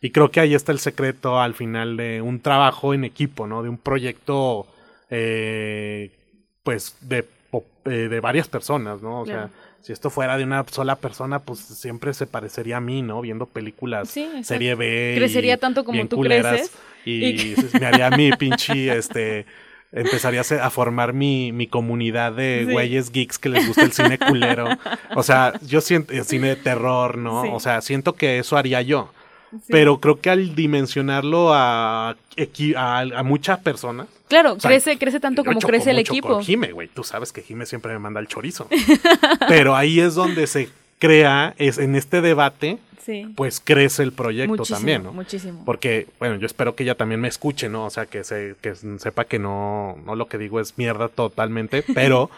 [0.00, 3.62] Y creo que ahí está el secreto al final de un trabajo en equipo, ¿no?
[3.64, 4.66] De un proyecto,
[5.10, 6.10] eh,
[6.62, 7.24] pues, de,
[7.86, 9.22] eh, de varias personas, ¿no?
[9.22, 9.48] O Claro.
[9.48, 9.50] sea,
[9.82, 13.20] si esto fuera de una sola persona, pues siempre se parecería a mí, ¿no?
[13.20, 15.12] Viendo películas Sí, serie B.
[15.14, 16.72] y Crecería tanto como bien tú creces.
[17.04, 19.46] Y, Y- me haría mi pinche, este...
[19.90, 22.72] Empezaría a, formar mi, mi comunidad de Sí.
[22.72, 24.68] güeyes geeks que les gusta el cine culero.
[25.16, 27.42] O sea, yo siento el cine de terror, ¿no?
[27.42, 27.48] Sí.
[27.50, 29.10] O sea, siento que eso haría yo.
[29.50, 29.58] Sí.
[29.68, 32.10] Pero creo que al dimensionarlo a,
[32.76, 34.06] a, a muchas personas.
[34.28, 36.28] Claro, o sea, crece, crece tanto como crece el equipo.
[36.28, 36.88] Con Jime, güey.
[36.88, 38.68] Tú sabes que Jime siempre me manda el chorizo.
[39.48, 43.26] Pero ahí es donde se crea, es en este debate, Sí.
[43.36, 45.12] pues crece el proyecto muchísimo, también, ¿no?
[45.14, 45.62] muchísimo.
[45.64, 47.86] Porque, bueno, yo espero que ella también me escuche, ¿no?
[47.86, 51.82] O sea, que, se, que sepa que no, no lo que digo es mierda totalmente,
[51.94, 52.28] pero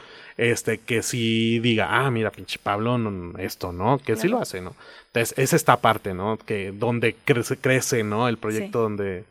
[0.40, 3.98] este, que sí diga, ah, mira, pinche Pablo, no, esto, ¿no?
[3.98, 4.36] Que sí Claro.
[4.38, 4.74] lo hace, ¿no?
[5.08, 6.38] Entonces, es esta parte, ¿no?
[6.38, 8.28] Que donde crece, crece ¿no?
[8.28, 8.82] El proyecto Sí.
[8.82, 9.24] donde,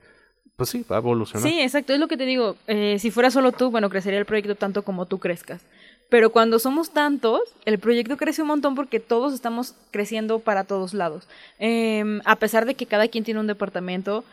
[0.56, 1.48] pues sí, va a evolucionar.
[1.50, 2.56] Sí, exacto, es lo que te digo.
[2.68, 5.62] Eh, si fuera solo tú, bueno, crecería el proyecto tanto como tú crezcas.
[6.10, 10.94] Pero cuando somos tantos, el proyecto crece un montón porque todos estamos creciendo para todos
[10.96, 11.28] lados.
[11.60, 14.24] Eh, a pesar de que cada quien tiene un departamento,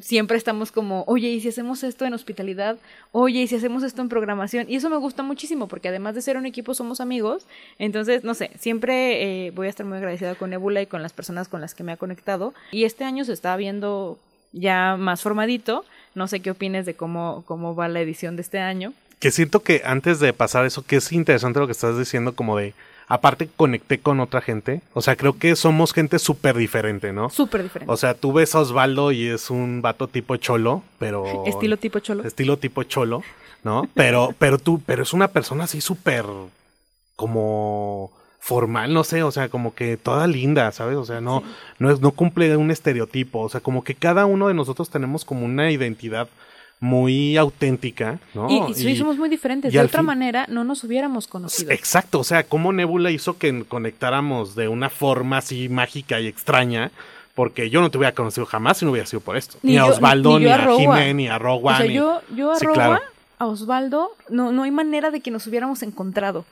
[0.00, 2.76] siempre estamos como, oye, ¿y si hacemos esto en hospitalidad?
[3.10, 4.66] Oye, ¿y si hacemos esto en programación?
[4.68, 7.44] Y eso me gusta muchísimo porque además de ser un equipo somos amigos.
[7.78, 11.12] Entonces, no sé, siempre eh, voy a estar muy agradecida con Nebula y con las
[11.12, 12.54] personas con las que me ha conectado.
[12.70, 14.18] Y este año se está viendo
[14.52, 15.84] ya más formadito.
[16.14, 18.92] No sé qué opines de cómo, cómo va la edición de este año.
[19.18, 22.56] Que siento que antes de pasar eso, que es interesante lo que estás diciendo, como
[22.56, 22.74] de,
[23.08, 27.28] aparte conecté con otra gente, o sea, creo que somos gente súper diferente, ¿no?
[27.30, 27.92] Súper diferente.
[27.92, 31.24] O sea, tú ves a Osvaldo y es un vato tipo cholo, pero...
[31.46, 32.24] Estilo tipo cholo.
[32.24, 33.22] Estilo tipo cholo,
[33.64, 33.88] ¿no?
[33.94, 36.24] Pero, pero tú, pero es una persona así súper
[37.16, 38.10] como
[38.40, 40.96] formal, no sé, o sea, como que toda linda, ¿sabes?
[40.96, 41.46] O sea, no, Sí.
[41.78, 45.24] no es, no cumple un estereotipo, o sea, como que cada uno de nosotros tenemos
[45.24, 46.28] como una identidad
[46.82, 48.50] muy auténtica, ¿no?
[48.50, 49.72] y, y sí, somos muy diferentes.
[49.72, 51.70] y De otra fin- manera, no nos hubiéramos conocido.
[51.70, 56.90] Exacto, o sea, cómo Nebula hizo que conectáramos de una forma así mágica y extraña,
[57.36, 59.58] porque yo no te hubiera conocido jamás si no hubiera sido por esto.
[59.62, 60.96] Ni, Ni a Osvaldo, ni ni, a a Rowa.
[60.98, 63.00] Jimé, ni a Rowa, O sea, ni- yo, yo a Sí, Rowa, claro.
[63.38, 66.44] a Osvaldo, no, no hay manera de que nos hubiéramos encontrado.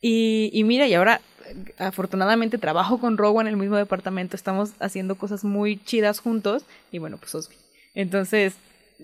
[0.00, 4.70] Y, y mira, y ahora eh, afortunadamente trabajo con Rowa en el mismo departamento, estamos
[4.80, 7.54] haciendo cosas muy chidas juntos, y bueno, pues Osvi.
[7.94, 8.54] Entonces,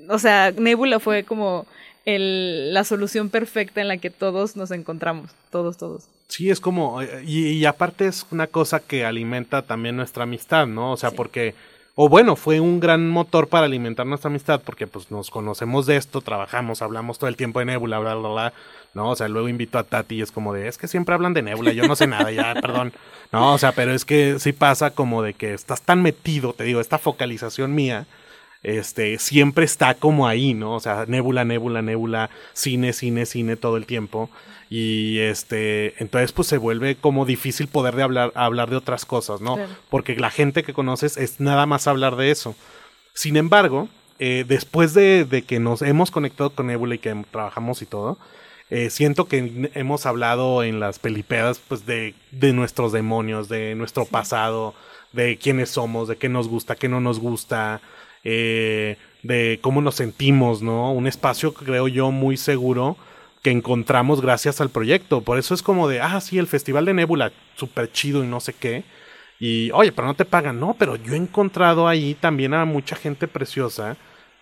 [0.09, 1.67] o sea, Nebula fue como
[2.05, 6.05] el, la solución perfecta en la que todos nos encontramos, todos, todos.
[6.29, 10.93] Sí, es como, y, y aparte es una cosa que alimenta también nuestra amistad, ¿no?
[10.93, 11.17] O sea, Sí.
[11.17, 11.55] porque
[11.97, 15.97] o bueno, fue un gran motor para alimentar nuestra amistad porque pues nos conocemos de
[15.97, 18.53] esto, trabajamos, hablamos todo el tiempo de Nebula, bla, bla, bla,
[18.95, 19.11] ¿no?
[19.11, 21.43] O sea, luego invito a Tati y es como de, es que siempre hablan de
[21.43, 22.93] Nebula, yo no sé nada, ya, perdón.
[23.33, 26.65] No, o sea, pero es que sí pasa como de que estás tan metido, te
[26.65, 28.07] digo, esta focalización mía,
[28.63, 30.75] este, siempre está como ahí, ¿no?
[30.75, 34.31] O sea, Nebula, Nebula, Nebula, cine, cine, cine todo el tiempo.
[34.69, 39.41] Y este, entonces pues se vuelve como difícil poder de hablar, hablar de otras cosas,
[39.41, 39.59] ¿no?
[39.89, 42.55] Porque la gente que conoces es nada más hablar de eso.
[43.13, 43.89] Sin embargo,
[44.21, 48.17] eh, después de, de, que nos hemos conectado con Nebula y que trabajamos y todo,
[48.71, 54.05] eh, siento que hemos hablado en las pelipedas pues de, de nuestros demonios, de nuestro
[54.05, 54.75] pasado,
[55.13, 57.81] de quiénes somos, de qué nos gusta, qué no nos gusta,
[58.25, 60.93] eh, de cómo nos sentimos, ¿no?
[60.93, 62.97] Un espacio, creo yo, muy seguro
[63.43, 65.23] que encontramos gracias al proyecto.
[65.23, 68.41] Por eso es como de, ah, sí, el Festival de Nebula, súper chido y no
[68.41, 68.85] sé qué.
[69.39, 70.61] Y, oye, pero no te pagan.
[70.61, 73.97] No, pero yo he encontrado ahí también a mucha gente preciosa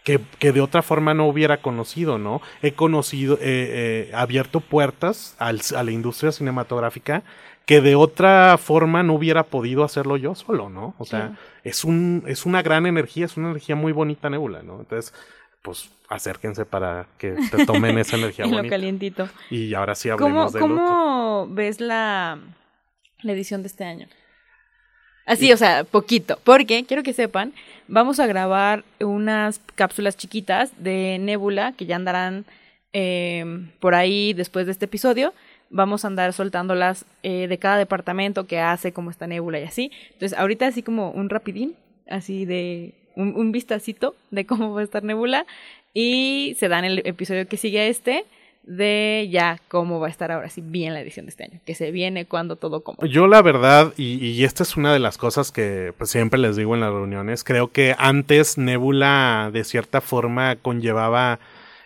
[0.04, 2.40] que, que de otra forma no hubiera conocido, ¿no?
[2.62, 7.22] He conocido, eh, eh, abierto puertas a la industria cinematográfica
[7.68, 10.94] que de otra forma no hubiera podido hacerlo yo solo, ¿no?
[10.96, 14.80] O sea, es, un, es una gran energía, es una energía muy bonita Nebula, ¿no?
[14.80, 15.12] Entonces,
[15.60, 18.62] pues acérquense para que te tomen esa energía y bonita.
[18.62, 19.28] lo calientito.
[19.50, 22.38] Y ahora sí hablemos ¿Cómo, del ¿Cómo ves la,
[23.20, 24.08] la edición de este año?
[25.26, 26.38] Así, o sea, poquito.
[26.44, 27.52] Porque, quiero que sepan,
[27.86, 32.46] vamos a grabar unas cápsulas chiquitas de Nebula que ya andarán
[32.94, 33.44] eh,
[33.78, 35.34] por ahí después de este episodio.
[35.70, 39.92] Vamos a andar soltándolas eh, de cada departamento que hace, como esta Nebula y así.
[40.12, 41.74] Entonces, ahorita así como un rapidín,
[42.08, 45.46] así de un, un vistacito de cómo va a estar Nebula.
[45.94, 48.24] Y se da en el episodio que sigue a este
[48.68, 51.74] de ya cómo va a estar ahora sí bien la edición de este año, que
[51.74, 53.04] se viene cuando todo como.
[53.06, 56.54] Yo la verdad, y, y, esta es una de las cosas que pues, siempre les
[56.54, 61.40] digo en las reuniones, creo que antes Nebula de cierta forma conllevaba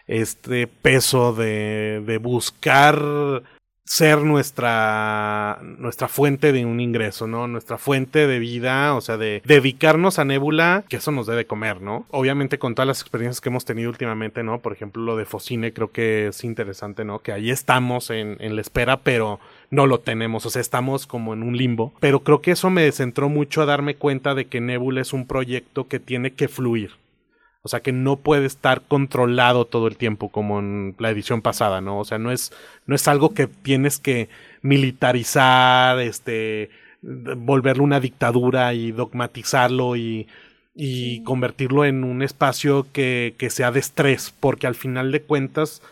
[0.08, 3.42] este peso de, de buscar
[3.84, 7.46] ser nuestra, nuestra fuente de un ingreso, ¿no?
[7.48, 11.80] Nuestra fuente de vida, o sea, de dedicarnos a Nebula, que eso nos debe comer,
[11.80, 12.06] ¿no?
[12.10, 14.60] Obviamente con todas las experiencias que hemos tenido últimamente, ¿no?
[14.60, 17.18] Por ejemplo, lo de Focine creo que es interesante, ¿no?
[17.18, 19.40] Que ahí estamos en, en la espera, pero
[19.70, 21.92] no lo tenemos, o sea, estamos como en un limbo.
[21.98, 25.26] Pero creo que eso me centró mucho a darme cuenta de que Nebula es un
[25.26, 27.01] proyecto que tiene que fluir.
[27.62, 31.80] O sea que no puede estar controlado todo el tiempo como en la edición pasada,
[31.80, 31.98] ¿no?
[32.00, 32.52] O sea, no es,
[32.86, 34.28] no es algo que tienes que
[34.62, 36.70] militarizar, este,
[37.02, 40.26] volverlo una dictadura y dogmatizarlo y,
[40.74, 41.22] y sí.
[41.24, 45.82] convertirlo en un espacio que, que sea de estrés, porque al final de cuentas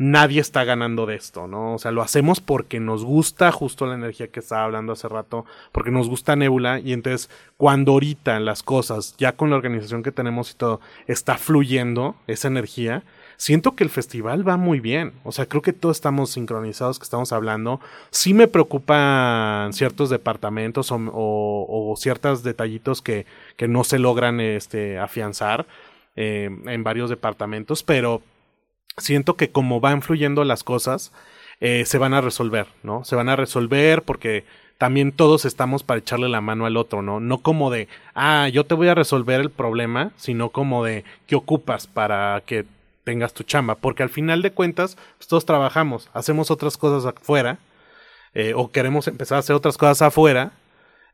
[0.00, 1.74] nadie está ganando de esto, ¿no?
[1.74, 5.44] O sea, lo hacemos porque nos gusta justo la energía que estaba hablando hace rato,
[5.72, 10.10] porque nos gusta Nebula y entonces cuando ahorita las cosas, ya con la organización que
[10.10, 13.02] tenemos y todo, está fluyendo esa energía,
[13.36, 15.12] siento que el festival va muy bien.
[15.22, 17.78] O sea, creo que todos estamos sincronizados, que estamos hablando.
[18.08, 23.26] Sí me preocupan ciertos departamentos o, ciertos detallitos que,
[23.58, 25.66] que no se logran este, afianzar
[26.16, 28.22] eh, en varios departamentos, pero
[29.00, 31.12] siento que como van fluyendo las cosas,
[31.60, 33.04] eh, se van a resolver, ¿no?
[33.04, 34.44] Se van a resolver porque
[34.78, 37.20] también todos estamos para echarle la mano al otro, ¿no?
[37.20, 41.36] No como de, ah, yo te voy a resolver el problema, sino como de, ¿qué
[41.36, 42.64] ocupas para que
[43.04, 43.74] tengas tu chamba?
[43.74, 47.58] Porque al final de cuentas, pues, todos trabajamos, hacemos otras cosas afuera,
[48.32, 50.52] eh, o queremos empezar a hacer otras cosas afuera,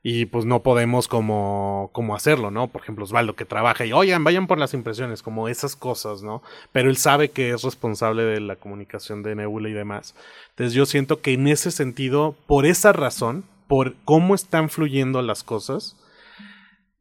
[0.09, 2.69] y pues no podemos como, como hacerlo, ¿no?
[2.69, 6.45] Por ejemplo, Osvaldo que trabaja y, oigan, vayan por las impresiones, como esas cosas, ¿no?
[6.71, 10.15] Pero él sabe que es responsable de la comunicación de Nebula y demás.
[10.51, 15.43] Entonces yo siento que en ese sentido, por esa razón, por cómo están fluyendo las
[15.43, 15.97] cosas,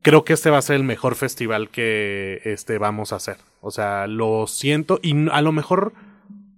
[0.02, 3.38] creo que este va a ser el mejor festival que este vamos a hacer.
[3.62, 5.94] O sea, lo siento y a lo mejor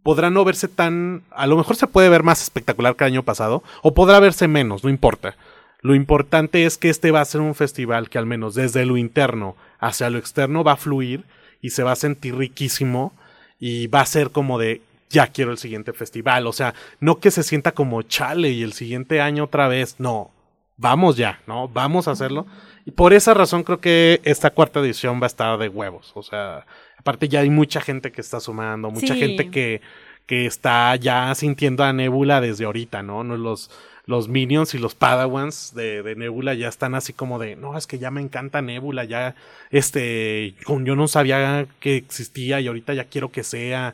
[0.01, 3.23] podrá no verse tan, a lo mejor se puede ver más espectacular que el año
[3.23, 5.35] pasado o podrá verse menos, no importa
[5.81, 8.97] lo importante es que este va a ser un festival que al menos desde lo
[8.97, 11.23] interno hacia lo externo va a fluir
[11.61, 13.13] y se va a sentir riquísimo
[13.59, 17.31] y va a ser como de ya quiero el siguiente festival, o sea, no que
[17.31, 20.31] se sienta como chale y el siguiente año otra vez, no,
[20.75, 21.69] vamos ya, ¿no?
[21.69, 22.45] Vamos a hacerlo.
[22.85, 26.23] Y por esa razón creo que esta cuarta edición va a estar de huevos, o
[26.23, 26.65] sea,
[26.97, 29.19] aparte ya hay mucha gente que está sumando, mucha sí.
[29.19, 29.81] gente que,
[30.25, 33.23] que está ya sintiendo a Nebula desde ahorita, ¿no?
[33.23, 33.71] no los
[34.07, 37.99] los minions y los padawans de, Nebula ya están así como de, no, es que
[37.99, 39.35] ya me encanta Nebula, ya,
[39.69, 43.93] este, yo no sabía que existía y ahorita ya quiero que sea.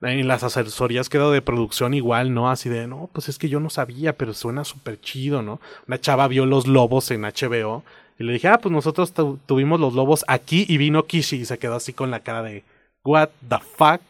[0.00, 2.50] En las asesorías quedó de producción igual, ¿no?
[2.50, 5.60] Así de, no, pues es que yo no sabía, pero suena súper chido, ¿no?
[5.86, 7.84] Una chava vio Los Lobos en HBO
[8.18, 11.44] Y le dije, ah, pues nosotros tu- tuvimos los lobos aquí y vino Kishi y
[11.44, 12.64] se quedó así con la cara de,
[13.04, 14.00] what the fuck.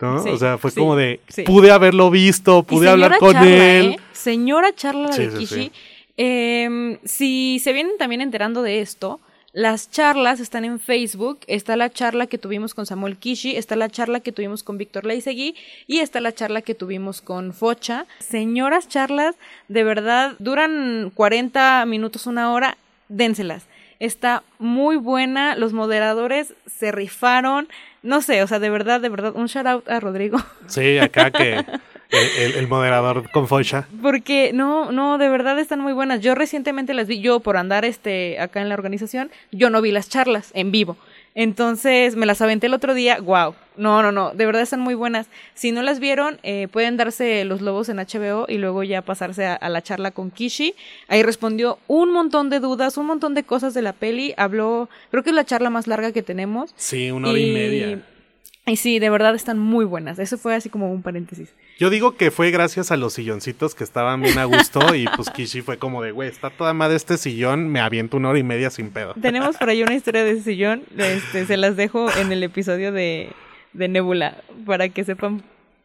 [0.00, 0.22] ¿No?
[0.22, 1.42] Sí, o sea, fue sí, como de, sí.
[1.42, 3.86] pude haberlo visto, pude hablar con charla, él.
[3.92, 4.00] ¿eh?
[4.12, 5.72] Señora charla de Kishi.
[6.18, 9.20] Em, si se vienen también enterando de esto,
[9.56, 11.38] las charlas están en Facebook.
[11.46, 15.06] Está la charla que tuvimos con Samuel Kishi, está la charla que tuvimos con Víctor
[15.06, 15.54] Leisegui
[15.86, 18.04] y está la charla que tuvimos con Focha.
[18.18, 19.34] Señoras charlas,
[19.68, 22.76] de verdad, duran 40 minutos, una hora,
[23.08, 23.66] dénselas.
[23.98, 27.66] Está muy buena, los moderadores se rifaron.
[28.06, 30.38] No sé, o sea, de verdad, de verdad, un shout out a Rodrigo.
[30.68, 31.54] Sí, acá que
[32.10, 33.86] el, el- moderador con Focha.
[34.02, 36.20] Porque no, no, de verdad están muy buenas.
[36.20, 39.90] Yo recientemente las vi, yo por andar este acá en la organización, yo no vi
[39.92, 40.96] las charlas en vivo.
[41.36, 43.54] Entonces me las aventé el otro día, wow.
[43.76, 45.26] No, no, no, de verdad están muy buenas.
[45.52, 49.44] Si no las vieron, eh, pueden darse los lobos en HBO y luego ya pasarse
[49.44, 50.74] a, a la charla con Kishi.
[51.08, 54.32] Ahí respondió un montón de dudas, un montón de cosas de la peli.
[54.38, 56.72] Habló, creo que es la charla más larga que tenemos.
[56.74, 58.00] Sí, una hora y, media.
[58.68, 60.18] Y sí, de verdad están muy buenas.
[60.18, 61.54] Eso fue así como un paréntesis.
[61.78, 65.30] Yo digo que fue gracias a los silloncitos que estaban bien a gusto y pues
[65.30, 68.42] Kishi fue como de, güey, está toda madre este sillón, me aviento una hora y
[68.42, 69.14] media sin pedo.
[69.22, 70.82] Tenemos por ahí una historia de ese sillón.
[70.98, 73.30] Este, se las dejo en el episodio de,
[73.72, 75.42] de Nebula para que sepan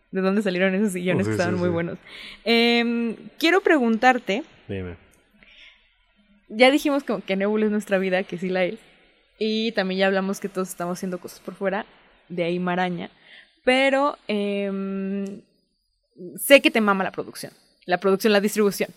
[0.09, 1.73] de dónde salieron esos sillones Sí, que estaban sí, muy sí.
[1.73, 1.99] buenos.
[2.45, 4.95] Em, quiero preguntarte, Dime.
[6.49, 8.79] ya dijimos que, que Nebula es nuestra vida, que sí la es.
[9.37, 11.85] Y también ya hablamos que todos estamos haciendo cosas por fuera,
[12.31, 13.09] de ahí maraña.
[13.63, 15.41] Pero em,
[16.37, 17.53] sé que te mama la producción,
[17.85, 18.89] la producción, la distribución.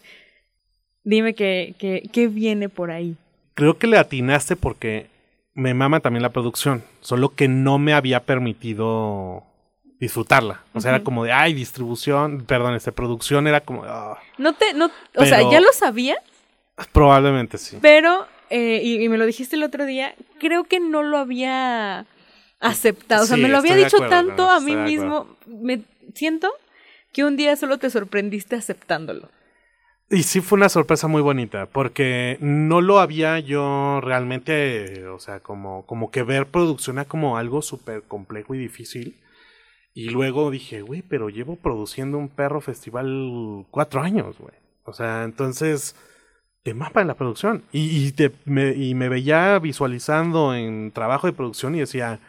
[1.03, 3.17] Dime qué que, qué viene por ahí.
[3.55, 5.09] Creo que le atinaste porque
[5.55, 9.45] me mama también la producción, solo que no me había permitido
[10.01, 10.63] disfrutarla.
[10.73, 14.75] O sea, era como de, ay, distribución, perdón, este, producción era como, ah, No te,
[14.75, 16.17] no, o sea, ya lo sabía,
[16.93, 17.79] probablemente sí.
[17.81, 22.07] pero, eh, y, y me lo dijiste el otro día, creo que no lo había
[22.61, 23.25] aceptado.
[23.25, 25.37] O sea, Sí, me lo había dicho acuerdo, tanto no, a mí mismo.
[25.47, 25.83] Me
[26.15, 26.51] siento
[27.13, 29.29] que un día solo te sorprendiste aceptándolo.
[30.11, 35.41] Y sí fue una sorpresa muy bonita, porque no lo había yo realmente, o sea,
[35.41, 39.17] como, como que ver producción era como algo súper complejo y difícil.
[39.95, 44.55] Y luego dije, güey, pero llevo produciendo un perro festival cuatro años, güey.
[44.85, 45.97] O sea, entonces,
[46.63, 47.63] te mapa en la producción.
[47.73, 52.21] Y, y, te, me, y me veía visualizando en trabajo de producción y decía,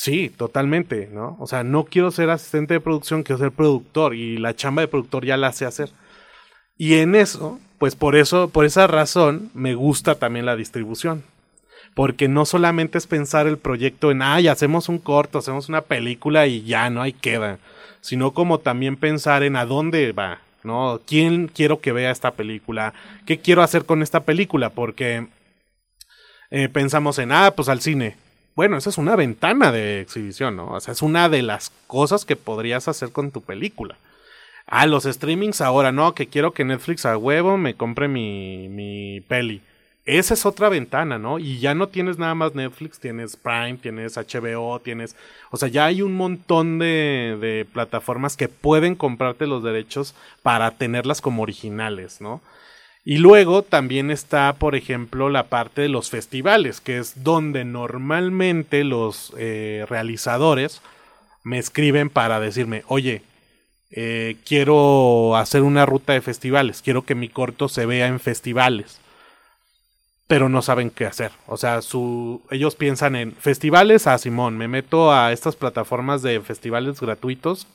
[0.00, 1.36] sí, totalmente, ¿no?
[1.40, 4.14] O sea, no quiero ser asistente de producción, quiero ser productor.
[4.14, 5.90] Y la chamba de productor ya la sé hacer.
[6.78, 11.22] Y en eso, pues por eso, por esa razón, me gusta también la distribución.
[11.94, 16.46] Porque no solamente es pensar el proyecto en, ay, hacemos un corto, hacemos una película
[16.46, 17.58] y ya, no hay queda.
[18.00, 21.00] Sino como también pensar en a dónde va, ¿no?
[21.06, 22.94] ¿Quién quiero que vea esta película?
[23.26, 24.70] ¿Qué quiero hacer con esta película?
[24.70, 25.26] Porque
[26.50, 28.16] eh, pensamos en, ah, pues al cine.
[28.56, 30.72] Bueno, esa es una ventana de exhibición, ¿no?
[30.72, 33.96] O sea, es una de las cosas que podrías hacer con tu película.
[34.66, 39.20] Ah, los streamings ahora, no, que quiero que Netflix a huevo me compre mi, mi
[39.22, 39.62] peli.
[40.06, 41.38] Esa es otra ventana, ¿no?
[41.38, 45.14] Y ya no tienes nada más Netflix, tienes Prime, tienes HBO, tienes...
[45.50, 50.70] O sea, ya hay un montón de, de plataformas que pueden comprarte los derechos para
[50.72, 52.40] tenerlas como originales, ¿no?
[53.04, 58.84] Y luego también está, por ejemplo, la parte de los festivales, que es donde normalmente
[58.84, 60.82] los eh, realizadores
[61.42, 63.22] me escriben para decirme, oye,
[63.90, 69.00] eh, quiero hacer una ruta de festivales, quiero que mi corto se vea en festivales,
[70.26, 71.32] pero no saben qué hacer.
[71.46, 76.40] O sea, su, ellos piensan en festivales a Simón, me meto a estas plataformas de
[76.42, 77.66] festivales gratuitos,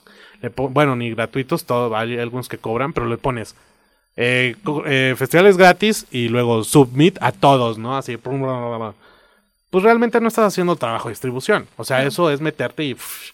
[0.55, 3.55] bueno, ni gratuitos, todo, hay algunos que cobran, pero le pones
[4.15, 7.97] eh, eh, festivales gratis y luego submit a todos, ¿no?
[7.97, 8.93] Así, bla, bla, bla.
[9.69, 11.67] pues realmente no estás haciendo trabajo de distribución.
[11.77, 13.31] O sea, eso es meterte y, pff,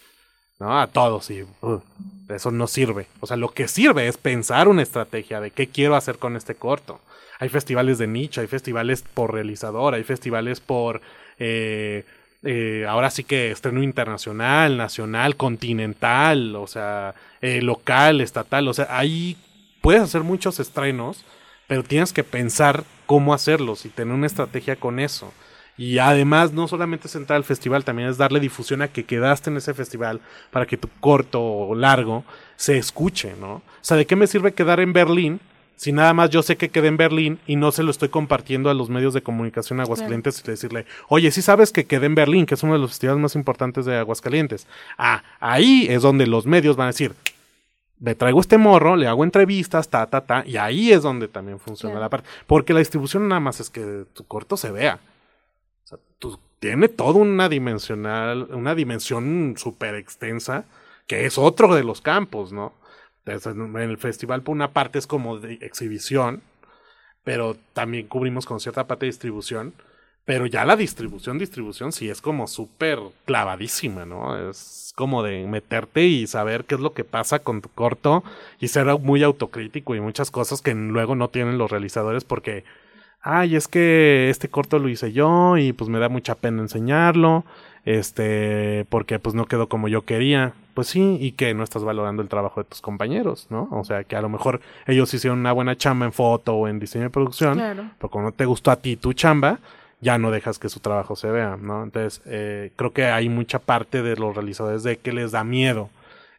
[0.60, 0.80] ¿no?
[0.80, 1.82] A todos y uh,
[2.30, 3.08] eso no sirve.
[3.20, 6.56] O sea, lo que sirve es pensar una estrategia de qué quiero hacer con este
[6.56, 7.00] corto.
[7.40, 11.02] Hay festivales de nicho, hay festivales por realizador, hay festivales por...
[11.40, 12.06] eh,
[12.44, 18.88] eh, ahora sí que estreno internacional, nacional, continental, o sea, eh, local, estatal, o sea,
[18.90, 19.38] ahí
[19.82, 21.26] puedes hacer muchos estrenos,
[21.68, 25.34] pero tienes que pensar cómo hacerlos y tener una estrategia con eso.
[25.78, 29.50] Y además, no solamente es entrar al festival, también es darle difusión a que quedaste
[29.50, 30.22] en ese festival
[30.52, 32.24] para que tu corto o largo
[32.56, 33.54] se escuche, ¿no?
[33.56, 35.40] O sea, ¿de qué me sirve quedar en Berlín
[35.82, 38.70] si nada más yo sé que quedé en Berlín y no se lo estoy compartiendo
[38.70, 42.46] a los medios de comunicación Aguascalientes y decirle, oye, sí sabes que quedé en Berlín,
[42.46, 44.68] que es uno de los festivales más importantes de Aguascalientes.
[45.00, 47.16] Ah, ahí es donde los medios van a decir,
[48.02, 51.60] le traigo este morro, le hago entrevistas, ta, ta, ta, y ahí es donde también
[51.60, 52.06] funciona Claro.
[52.06, 52.28] la parte.
[52.48, 55.00] Porque la distribución nada más es que tu corto se vea.
[55.84, 60.66] O sea, tú- tiene toda una dimensional, una dimensión súper extensa,
[61.08, 62.74] que es otro de los campos, ¿no?
[63.26, 66.42] Entonces, en el festival, por una parte, es como de exhibición,
[67.24, 69.74] pero también cubrimos con cierta parte de distribución.
[70.24, 74.50] Pero ya la distribución, distribución, sí es como súper clavadísima, ¿no?
[74.50, 78.24] Es como de meterte y saber qué es lo que pasa con tu corto
[78.60, 82.64] y ser muy autocrítico y muchas cosas que luego no tienen los realizadores porque,
[83.22, 87.44] ay, es que este corto lo hice yo y pues me da mucha pena enseñarlo,
[87.84, 90.54] este, porque pues no quedó como yo quería.
[90.74, 93.68] Pues sí, y que no estás valorando el trabajo de tus compañeros, ¿no?
[93.72, 96.80] O sea, que a lo mejor ellos hicieron una buena chamba en foto o en
[96.80, 97.90] diseño de producción, Claro.
[97.98, 99.60] pero como no te gustó a ti tu chamba,
[100.02, 101.84] ya no dejas que su trabajo se vea, ¿no?
[101.84, 105.90] Entonces, eh, creo que hay mucha parte de los realizadores de que les da miedo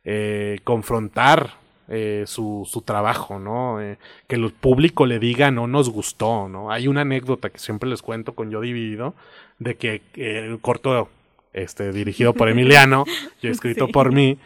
[0.04, 1.54] eh, confrontar
[1.88, 3.78] eh, su, su trabajo, ¿no?
[4.26, 6.70] Que el público le diga no nos gustó, ¿no?
[6.72, 9.14] Hay una anécdota que siempre les cuento con Yo Dividido,
[9.58, 11.08] de que el corto
[11.52, 13.04] este, dirigido por Emiliano
[13.40, 13.92] y escrito Sí.
[13.92, 14.38] por mí,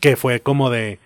[0.00, 0.98] que fue como de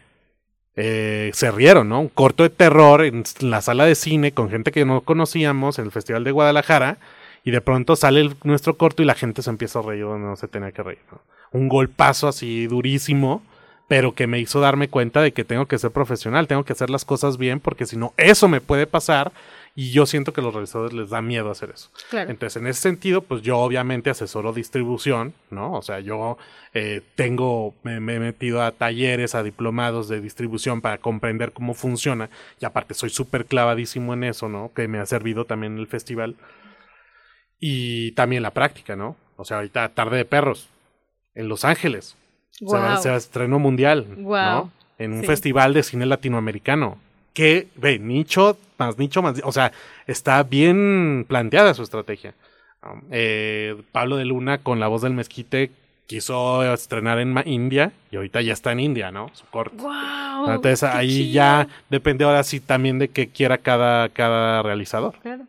[0.76, 2.00] eh, se rieron, ¿no?
[2.00, 5.86] Un corto de terror en la sala de cine con gente que no conocíamos en
[5.86, 6.98] el Festival de Guadalajara
[7.44, 10.36] y de pronto sale nuestro corto y la gente se empieza a reír donde no
[10.36, 10.98] se tenía que reír.
[11.52, 13.42] Un golpazo así durísimo,
[13.88, 16.90] pero que me hizo darme cuenta de que tengo que ser profesional, tengo que hacer
[16.90, 19.32] las cosas bien porque si no, eso me puede pasar
[19.78, 21.90] y yo siento que a los realizadores les da miedo hacer eso.
[22.10, 22.30] Claro.
[22.30, 25.74] Entonces, en ese sentido, pues yo obviamente asesoro distribución, ¿no?
[25.74, 26.38] O sea, yo
[26.72, 31.74] eh, tengo, me, me he metido a talleres, a diplomados de distribución para comprender cómo
[31.74, 32.30] funciona.
[32.58, 34.72] Y aparte soy súper clavadísimo en eso, ¿no?
[34.74, 36.36] Que me ha servido también en el festival.
[37.58, 39.16] Y también la práctica, ¿no?
[39.36, 40.68] O sea, ahorita Tarde de Perros,
[41.34, 42.16] en Los Ángeles.
[42.50, 43.02] Se, va, Guau.
[43.02, 44.64] se va a estreno mundial, Guau.
[44.64, 44.72] ¿no?
[44.98, 45.26] En un Sí.
[45.26, 46.98] festival de cine latinoamericano.
[47.36, 49.40] Que, ve, nicho más nicho más.
[49.44, 49.72] O sea,
[50.06, 52.34] está bien planteada su estrategia.
[52.82, 55.70] Um, eh, Pablo de Luna con la voz del mezquite
[56.06, 59.30] quiso estrenar en India y ahorita ya está en India, ¿no?
[59.34, 59.82] Su corto.
[59.82, 61.34] Wow, Entonces ahí chido.
[61.34, 65.18] ya depende ahora sí también de qué quiera cada, cada realizador.
[65.20, 65.44] Claro.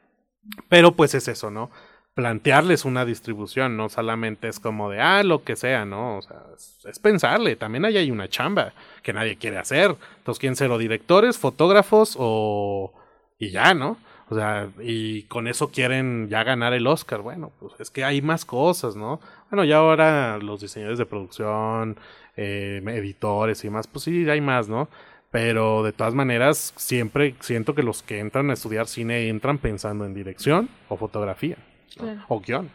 [0.67, 1.69] Pero pues es eso, ¿no?
[2.18, 6.18] Plantearles una distribución, no solamente es como de, ah, lo que sea, ¿no?
[6.18, 6.41] O sea,
[6.89, 9.95] es, pensarle, también ahí hay una chamba que nadie quiere hacer.
[10.18, 12.91] Entonces, ¿quieren ser o directores, fotógrafos o...
[13.38, 13.97] y ya, ¿no?
[14.30, 17.22] O sea, y con eso quieren ya ganar el Oscar.
[17.22, 19.22] Bueno, pues es que hay más cosas, ¿no?
[19.51, 21.99] Bueno, ya ahora los diseñadores de producción,
[22.36, 24.89] eh, editores y más, pues sí, hay más, ¿no?
[25.30, 30.03] Pero de todas maneras, siempre siento que los que entran a estudiar cine entran pensando
[30.03, 31.57] en dirección o fotografía
[31.97, 32.03] ¿no?
[32.03, 32.25] Claro.
[32.27, 32.69] o guion.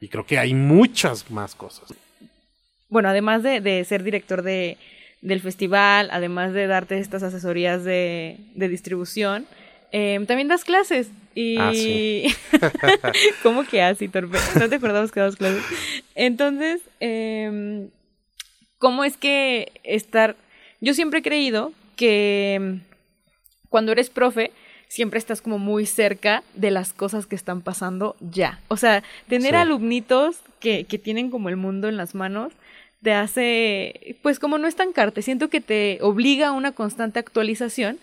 [0.00, 1.92] Y creo que hay muchas más cosas.
[2.88, 4.76] Bueno, además de, de ser director de,
[5.20, 9.46] del festival, además de darte estas asesorías de, de distribución,
[9.92, 11.10] eh, también das clases.
[11.34, 11.56] Y.
[11.58, 12.26] Ah, sí.
[13.42, 14.38] ¿Cómo que así, torpe?
[14.58, 15.62] No te acordabas que das clases.
[16.14, 17.88] Entonces, eh,
[18.78, 20.36] ¿cómo es que estar.
[20.80, 24.50] Yo siempre he creído que mm, cuando eres profe,
[24.92, 28.60] siempre estás como muy cerca de las cosas que están pasando ya.
[28.68, 29.56] O sea, tener Sí.
[29.56, 32.52] alumnitos que, que tienen como el mundo en las manos
[33.02, 37.98] te hace, pues como no estancarte, siento que te obliga a una constante actualización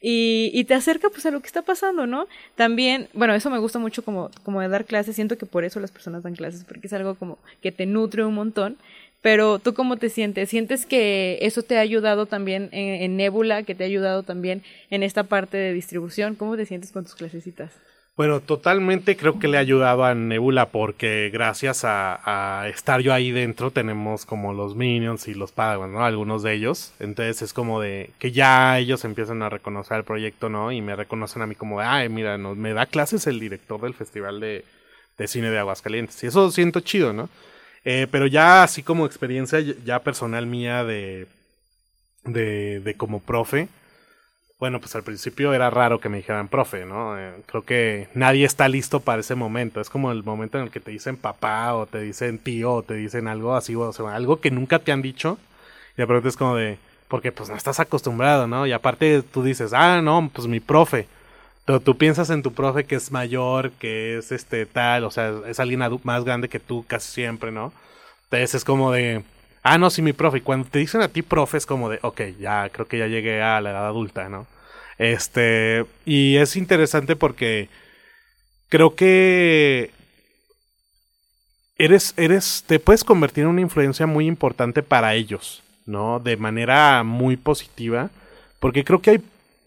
[0.00, 2.26] y, y te acerca pues a lo que está pasando, ¿no?
[2.56, 5.78] También, bueno, eso me gusta mucho como, como de dar clases, siento que por eso
[5.78, 8.78] las personas dan clases, porque es algo como que te nutre un montón,
[9.22, 10.48] pero tú cómo te sientes?
[10.48, 15.02] ¿Sientes que eso te ha ayudado también en, Nebula, que te ha ayudado también en
[15.02, 16.34] esta parte de distribución?
[16.34, 17.72] ¿Cómo te sientes con tus clasecitas?
[18.16, 23.30] Bueno, totalmente creo que le ha ayudado a Nebula porque gracias a, estar yo ahí
[23.30, 26.04] dentro tenemos como los Minions y los Padawans, ¿no?
[26.04, 26.92] Algunos de ellos.
[26.98, 30.72] Entonces es como de que ya ellos empiezan a reconocer el proyecto, ¿no?
[30.72, 33.80] Y me reconocen a mí como de, ay, mira, nos, me da clases el director
[33.80, 34.64] del Festival de,
[35.16, 36.22] de Cine de Aguascalientes.
[36.22, 37.30] Y eso siento chido, ¿no?
[37.84, 41.26] Eh, pero ya así como experiencia ya personal mía de,
[42.24, 43.68] de, de como profe,
[44.60, 47.18] bueno, pues al principio era raro que me dijeran profe, ¿no?
[47.18, 49.80] Eh, creo que nadie está listo para ese momento.
[49.80, 52.82] Es como el momento en el que te dicen papá o te dicen tío o
[52.82, 55.38] te dicen algo así, o algo que nunca te han dicho.
[55.94, 56.78] Y de pronto es como de,
[57.08, 58.66] porque pues no estás acostumbrado, ¿no?
[58.66, 61.08] Y aparte tú dices, ah, no, pues mi profe.
[61.70, 65.32] Pero tú piensas en tu profe que es mayor, que es este tal, o sea,
[65.46, 67.72] es alguien más grande que tú casi siempre, ¿no?
[68.24, 69.22] Entonces es como de,
[69.62, 70.38] ah, no, sí, mi profe.
[70.38, 73.06] Y cuando te dicen a ti profe es como de, ok, ya creo que ya
[73.06, 74.48] llegué a la edad adulta, ¿no?
[74.98, 77.68] Este, y es interesante porque
[78.68, 79.92] creo que
[81.78, 86.18] eres, eres, te puedes convertir en una influencia muy importante para ellos, ¿no?
[86.18, 88.10] De manera muy positiva,
[88.58, 89.22] porque creo que hay,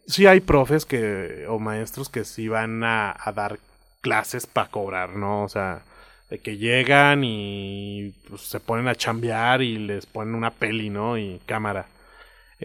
[0.08, 3.60] sí hay profes que, o maestros que sí van a, a dar
[4.02, 5.44] clases para cobrar, ¿no?
[5.44, 5.82] O sea,
[6.30, 11.18] de que llegan y pues, se ponen a chambear y les ponen una peli, ¿no?
[11.18, 11.88] Y cámara.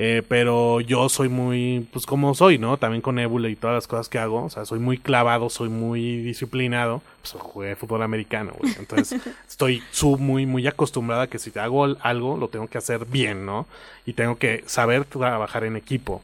[0.01, 2.77] Eh, pero yo soy muy, pues como soy, ¿no?
[2.77, 4.45] También con Nebula y todas las cosas que hago.
[4.45, 7.03] O sea, soy muy clavado, soy muy disciplinado.
[7.21, 8.73] Pues jugué fútbol americano, güey.
[8.79, 13.07] Entonces, estoy sub muy, muy acostumbrada a que si hago algo, lo tengo que hacer
[13.07, 13.67] bien, ¿no?
[14.07, 16.23] Y tengo que saber trabajar en equipo.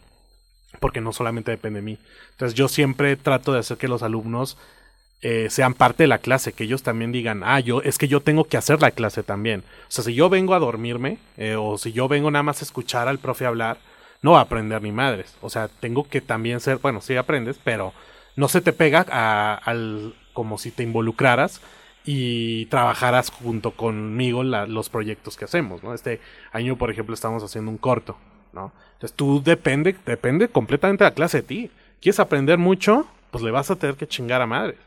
[0.81, 1.99] Porque no solamente depende de mí.
[2.33, 4.57] Entonces, yo siempre trato de hacer que los alumnos
[5.23, 8.21] eh, sean parte de la clase, que ellos también digan, ah, yo, es que yo
[8.21, 9.65] tengo que hacer la clase también.
[9.89, 12.65] O sea, si yo vengo a dormirme, eh, o si yo vengo nada más a
[12.65, 13.79] escuchar al profe hablar,
[14.21, 15.35] no va a aprender ni madres.
[15.41, 17.95] O sea, tengo que también ser, bueno, sí aprendes, pero
[18.37, 21.63] no se te pega a, al, como si te involucraras
[22.05, 25.95] y trabajaras junto conmigo los proyectos que hacemos, ¿no?
[25.95, 26.21] Este
[26.53, 28.19] año, por ejemplo, estamos haciendo un corto,
[28.61, 31.71] Entonces tú depende, depende completamente de la clase de ti.
[32.01, 33.07] ¿Quieres aprender mucho?
[33.31, 34.79] Pues le vas a tener que chingar a madres.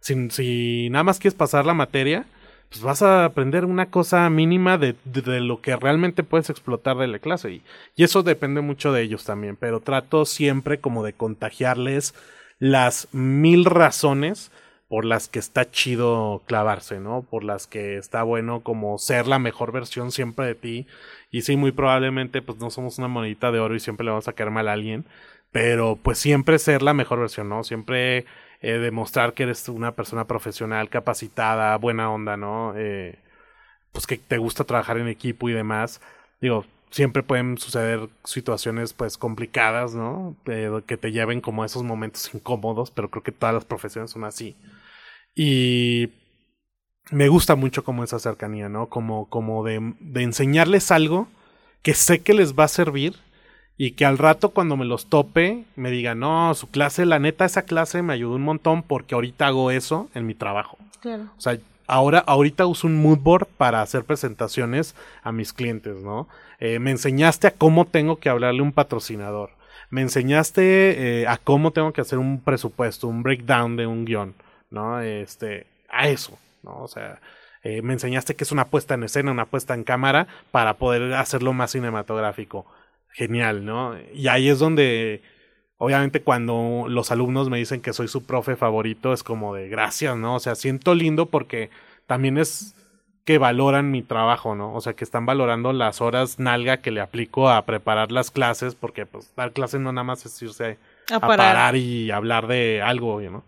[0.00, 2.26] Si, nada más quieres pasar la materia,
[2.70, 7.08] pues vas a aprender una cosa mínima de, de, lo que realmente puedes explotar de
[7.08, 7.50] la clase.
[7.50, 7.62] Y,
[7.96, 9.56] y, eso depende mucho de ellos también.
[9.56, 12.14] Pero trato siempre como de contagiarles
[12.58, 14.52] las mil razones
[14.88, 17.22] por las que está chido clavarse, ¿no?
[17.22, 20.86] Por las que está bueno como ser la mejor versión siempre de ti.
[21.30, 24.28] Y sí, muy probablemente pues no somos una monedita de oro y siempre le vamos
[24.28, 25.04] a caer mal a alguien.
[25.50, 27.64] Pero pues siempre ser la mejor versión, ¿no?
[27.64, 28.26] Siempre
[28.60, 32.74] eh, demostrar que eres una persona profesional, capacitada, buena onda, ¿no?
[32.76, 33.18] Eh,
[33.92, 36.00] pues que te gusta trabajar en equipo y demás.
[36.40, 40.36] Digo, siempre pueden suceder situaciones pues complicadas, ¿no?
[40.44, 44.24] Que te lleven como a esos momentos incómodos, pero creo que todas las profesiones son
[44.24, 44.56] así.
[45.36, 46.08] Y
[47.12, 48.88] me gusta mucho como esa cercanía, ¿no?
[48.88, 51.28] Como, como de, de enseñarles algo
[51.82, 53.14] que sé que les va a servir
[53.76, 57.44] y que al rato cuando me los tope me digan, no, su clase, la neta,
[57.44, 60.78] esa clase me ayudó un montón porque ahorita hago eso en mi trabajo.
[61.00, 61.24] Claro.
[61.36, 66.26] O sea, ahora, ahorita uso un mood board para hacer presentaciones a mis clientes, ¿no?
[66.58, 69.50] Eh, me enseñaste a cómo tengo que hablarle a un patrocinador.
[69.90, 74.34] Me enseñaste eh, a cómo tengo que hacer un presupuesto, un breakdown de un guion,
[74.70, 75.00] ¿no?
[75.00, 76.82] Este, a eso, ¿no?
[76.82, 77.20] O sea,
[77.62, 81.14] eh, me enseñaste que es una puesta en escena, una puesta en cámara para poder
[81.14, 82.66] hacerlo más cinematográfico
[83.10, 83.96] genial, ¿no?
[84.14, 85.22] Y ahí es donde,
[85.78, 90.16] obviamente, cuando los alumnos me dicen que soy su profe favorito, es como de gracias,
[90.16, 90.36] ¿no?
[90.36, 91.70] O sea, siento lindo porque
[92.06, 92.74] también es
[93.24, 94.72] que valoran mi trabajo, ¿no?
[94.72, 98.76] O sea, que están valorando las horas nalga que le aplico a preparar las clases,
[98.76, 100.78] porque pues dar clases no nada más es irse
[101.10, 101.74] a, parar.
[101.74, 103.42] y hablar de algo, ¿no?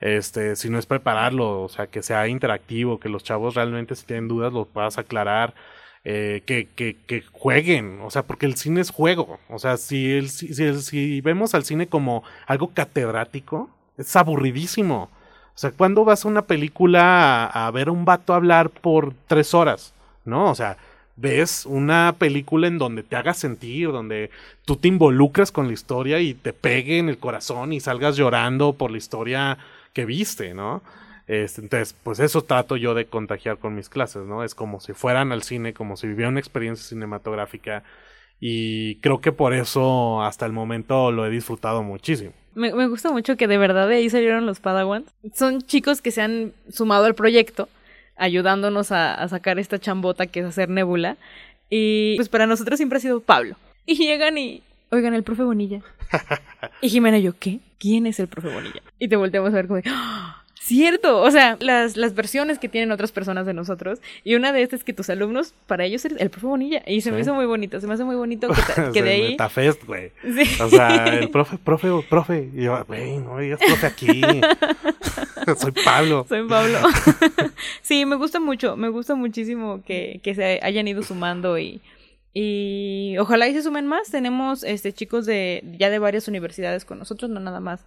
[0.00, 4.06] Este, si no es prepararlo, o sea, que sea interactivo, que los chavos realmente si
[4.06, 5.54] tienen dudas los puedas aclarar,
[6.04, 10.26] eh, que, que, que, jueguen, o sea, porque el cine es juego, o sea, si,
[10.28, 15.10] si, si, vemos al cine como algo catedrático, es aburridísimo.
[15.54, 19.54] O sea, ¿cuándo vas a una película a, ver a un vato hablar por tres
[19.54, 19.92] horas?
[20.24, 20.50] ¿No?
[20.50, 20.76] O sea,
[21.16, 24.30] ves una película en donde te haga sentir, donde
[24.64, 28.74] tú te involucras con la historia y te pegue en el corazón y salgas llorando
[28.74, 29.58] por la historia
[29.98, 30.80] que viste, ¿no?
[31.26, 34.44] Entonces, pues eso trato yo de contagiar con mis clases, ¿no?
[34.44, 37.82] Es como si fueran al cine, como si vivieran una experiencia cinematográfica
[38.38, 42.30] y creo que por eso hasta el momento lo he disfrutado muchísimo.
[42.54, 45.12] Me, me gusta mucho que de verdad de ahí salieron los Padawans.
[45.34, 47.68] Son chicos que se han sumado al proyecto,
[48.16, 51.16] ayudándonos a, a sacar esta chambota que es hacer Nebula.
[51.68, 53.56] Y pues para nosotros siempre ha sido Pablo.
[53.84, 55.82] Y llegan y, oigan, el profe Bonilla.
[56.80, 57.60] y Jimena y yo, ¿qué?
[57.78, 58.82] ¿Quién es el profe Bonilla?
[58.98, 60.44] Y te volteamos a ver como, ¡Ah!
[60.68, 64.00] Cierto, o sea, las, las versiones que tienen otras personas de nosotros.
[64.22, 66.82] Y una de estas es que tus alumnos, para ellos el profe Bonilla.
[66.86, 69.30] Y se me hizo muy bonito, se me hace muy bonito que, que de ahí.
[69.30, 70.12] Metafest, güey.
[70.22, 70.62] Sí.
[70.62, 72.50] O sea, el profe, profe, profe.
[72.54, 74.20] Y yo, güey, no digas profe aquí.
[75.56, 76.26] Soy Pablo.
[76.28, 76.80] Soy Pablo.
[77.80, 81.80] sí, me gusta mucho, me gusta muchísimo que, que se hayan ido sumando y
[82.34, 84.10] y ojalá y se sumen más.
[84.10, 87.84] Tenemos este chicos de ya de varias universidades con nosotros, no nada más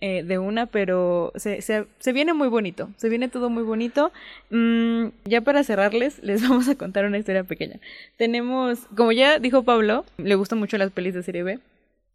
[0.00, 2.90] eh, de una, pero se, se, se, viene muy bonito.
[2.96, 4.10] Se viene todo muy bonito.
[4.50, 7.78] Mm, ya para cerrarles, les vamos a contar una historia pequeña.
[8.16, 11.60] Tenemos, como ya dijo Pablo, le gustan mucho las pelis de serie B.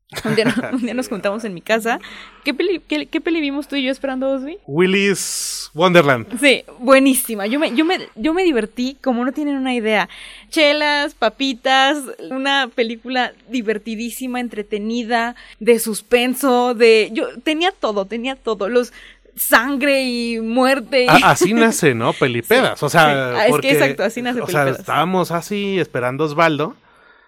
[0.23, 1.99] Un día, un día, nos juntamos en mi casa.
[2.45, 4.57] ¿Qué peli, qué, qué peli vimos tú y yo esperando Osby?
[4.65, 6.39] Willy's Wonderland.
[6.39, 7.45] Sí, buenísima.
[7.45, 10.07] Yo me, yo, me, yo me divertí como no tienen una idea.
[10.49, 11.97] Chelas, papitas,
[12.31, 17.09] una película divertidísima, entretenida, de suspenso, de...
[17.11, 18.69] Yo tenía todo, tenía todo.
[18.69, 18.93] Los,
[19.35, 21.03] sangre y muerte.
[21.03, 21.23] Y...
[21.23, 22.13] así nace, ¿no?
[22.19, 22.79] Pelipedas.
[22.79, 23.09] Sí, o sea, sí.
[23.39, 24.75] Ah, es porque, que exacto, así nace o Pelipedas.
[24.75, 26.75] sea, estábamos así esperando a Osvaldo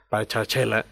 [0.09, 0.85] para echar chela.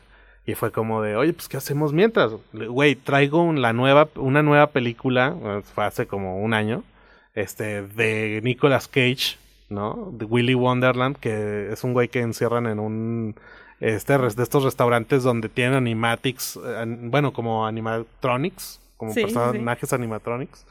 [0.48, 2.32] Y fue como de, oye, pues ¿qué hacemos mientras?
[2.54, 5.36] Güey, traigo la nueva, una nueva película,
[5.76, 6.84] fue hace como un año,
[7.36, 9.38] este, de Nicolas Cage,
[9.68, 10.10] ¿no?
[10.14, 13.36] De Willy Wonderland, que es un güey que encierran en un,
[13.82, 16.58] este, de estos restaurantes donde tienen animatics,
[17.02, 20.66] bueno, como animatronics, como personajes animatronics,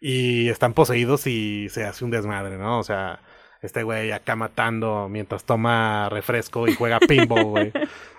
[0.00, 2.80] y están poseídos y se hace un desmadre, ¿no?
[2.80, 3.20] O sea,
[3.62, 7.72] este güey acá matando mientras toma refresco y juega pinball, güey.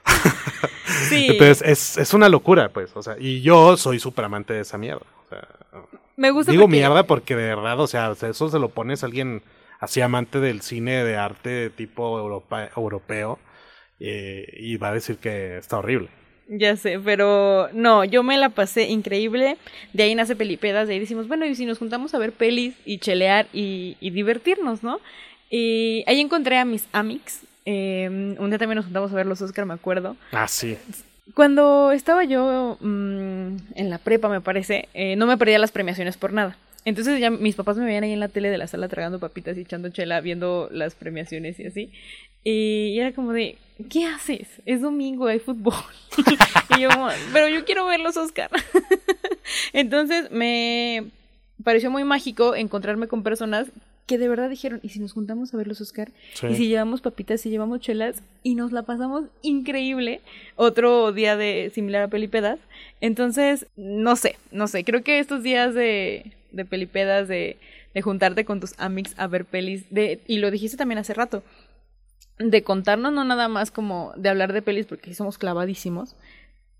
[1.09, 1.27] sí.
[1.29, 4.77] Entonces es, es, una locura, pues, o sea, y yo soy súper amante de esa
[4.77, 5.05] mierda.
[5.25, 5.47] O sea,
[6.15, 9.41] Me gusta Digo mierda porque de verdad, o sea, eso se lo pones a alguien
[9.79, 12.17] así amante del cine de arte tipo
[12.75, 13.37] europeo
[13.99, 16.09] eh, y va a decir que está horrible.
[16.47, 19.57] Ya sé, pero no, yo me la pasé increíble.
[19.91, 22.75] De ahí nace Pelipedas, de ahí decimos, bueno, y si nos juntamos a ver pelis
[22.85, 24.99] y chelear y, y divertirnos, ¿no?
[25.55, 27.41] Y ahí encontré a mis amics.
[27.63, 30.17] Em, un día también nos juntamos a ver los Oscar, me acuerdo.
[30.31, 30.79] Ah, sí.
[31.35, 36.17] Cuando estaba yo mm, en la prepa, me parece, eh, no me perdía las premiaciones
[36.17, 36.57] por nada.
[36.85, 39.55] Entonces ya mis papás me veían ahí en la tele de la sala tragando papitas
[39.55, 41.91] y echando chela, viendo las premiaciones y así.
[42.43, 43.59] Y era como de,
[43.91, 44.47] ¿qué haces?
[44.65, 45.75] Es domingo, hay fútbol.
[46.77, 46.89] y yo,
[47.31, 48.49] pero yo quiero ver los Oscar.
[49.73, 51.11] Entonces me
[51.63, 53.67] pareció muy mágico encontrarme con personas
[54.05, 56.11] que de verdad dijeron, ¿y si nos juntamos a ver los Oscar?
[56.49, 60.21] Y si llevamos papitas y llevamos chelas y nos la pasamos increíble.
[60.55, 62.59] Otro día de similar a Pelipedas.
[63.01, 67.57] Entonces, no sé, no sé, creo que estos días de, de Pelipedas, de,
[67.93, 71.43] de juntarte con tus amics a ver pelis, de, y lo dijiste también hace rato,
[72.39, 76.15] de contarnos no nada más como de hablar de pelis porque somos clavadísimos,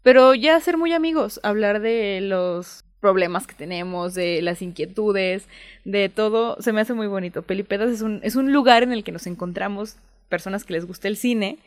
[0.01, 5.49] pero ya ser muy amigos, hablar de los problemas que tenemos, de las inquietudes,
[5.83, 7.41] de todo, se me hace muy bonito.
[7.41, 9.97] Pelipedas es un, es un lugar en el que nos encontramos
[10.29, 11.57] personas que les gusta el cine,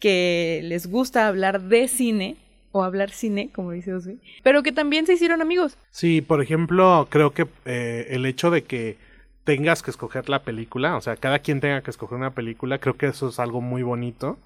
[0.00, 2.36] que les gusta hablar de cine
[2.72, 5.78] o hablar cine, como dice Osby, pero que también se hicieron amigos.
[5.90, 8.98] Sí, por ejemplo, creo que eh, el hecho de que
[9.44, 12.98] tengas que escoger la película, o sea, cada quien tenga que escoger una película, creo
[12.98, 14.38] que eso es algo muy bonito,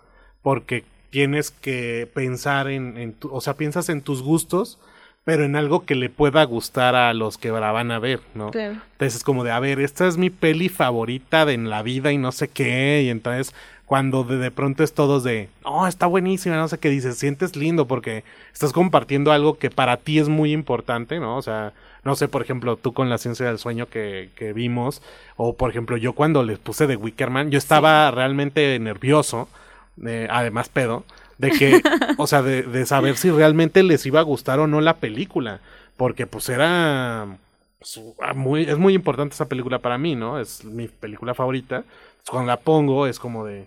[0.43, 4.79] porque tienes que pensar en, en tu, o sea, piensas en tus gustos,
[5.27, 8.53] pero en algo que le pueda gustar a los que la van a ver, ¿no?
[8.53, 8.75] Claro.
[8.93, 12.13] Entonces es como de, a ver, esta es mi peli favorita de en la vida
[12.13, 13.53] y no sé qué, y entonces
[13.87, 17.89] cuando de, pronto es todos de, oh, está buenísima, no sé qué dices, sientes lindo
[17.89, 18.23] porque
[18.53, 21.37] estás compartiendo algo que para ti es muy importante, ¿no?
[21.37, 21.73] O sea,
[22.05, 25.03] no sé, por ejemplo, tú con la ciencia del sueño que, que vimos,
[25.35, 29.49] o por ejemplo, yo cuando les puse de Wickerman, yo estaba realmente nervioso,
[30.07, 31.03] eh, además pedo,
[31.39, 31.83] de que,
[32.19, 35.61] o sea, de, de, saber si realmente les iba a gustar o no la película,
[35.97, 40.39] porque pues era ah, muy, es muy importante esa película para mí, ¿no?
[40.41, 41.85] Es mi película favorita.
[42.29, 43.67] Cuando la pongo es como de,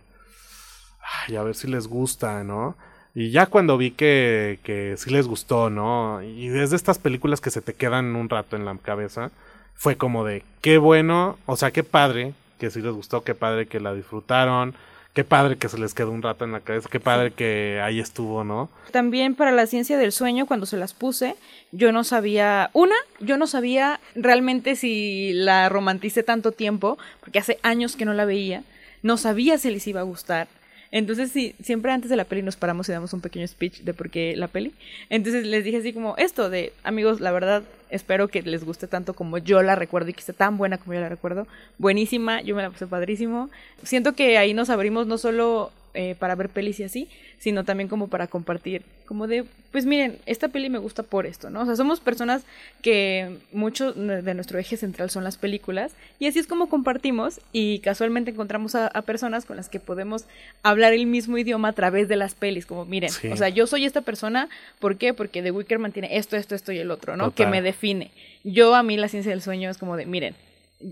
[1.27, 2.75] ay, a ver si les gusta, ¿no?
[3.15, 6.21] Y ya cuando vi que, que sí les gustó, ¿no?
[6.21, 9.31] Y desde estas películas que se te quedan un rato en la cabeza,
[9.75, 13.65] fue como de, qué bueno, o sea, qué padre que sí les gustó, qué padre
[13.65, 14.75] que la disfrutaron,
[15.19, 17.99] qué padre que se les quedó un rato en la cabeza, qué padre que ahí
[17.99, 18.69] estuvo, ¿no?
[18.91, 21.35] También para la ciencia del sueño, cuando se las puse,
[21.73, 27.59] yo no sabía, una, yo no sabía realmente si la romanticé tanto tiempo, porque hace
[27.63, 28.63] años que no la veía,
[29.03, 30.47] no sabía si les iba a gustar.
[30.91, 33.93] Entonces, sí, siempre antes de la peli nos paramos y damos un pequeño speech de
[33.93, 34.73] por qué la peli.
[35.09, 39.13] Entonces les dije así como esto de, amigos, la verdad, espero que les guste tanto
[39.13, 41.47] como yo la recuerdo y que esté tan buena como yo la recuerdo.
[41.77, 43.49] Buenísima, yo me la puse padrísimo.
[43.83, 47.07] Siento que ahí nos abrimos no solo eh, para ver pelis y así,
[47.39, 51.49] sino también como para compartir, como de, pues miren, esta peli me gusta por esto,
[51.49, 51.61] ¿no?
[51.61, 52.43] O sea, somos personas
[52.81, 57.79] que mucho de nuestro eje central son las películas y así es como compartimos y
[57.79, 60.25] casualmente encontramos a, personas con las que podemos
[60.61, 63.85] hablar el mismo idioma a través de las pelis, como miren, o sea, yo soy
[63.85, 65.13] esta persona, ¿por qué?
[65.13, 67.33] Porque The Wicker tiene esto, esto, esto y el otro, ¿no?
[67.33, 68.11] Que me define.
[68.43, 70.35] Yo a mí la ciencia del sueño es como de, miren,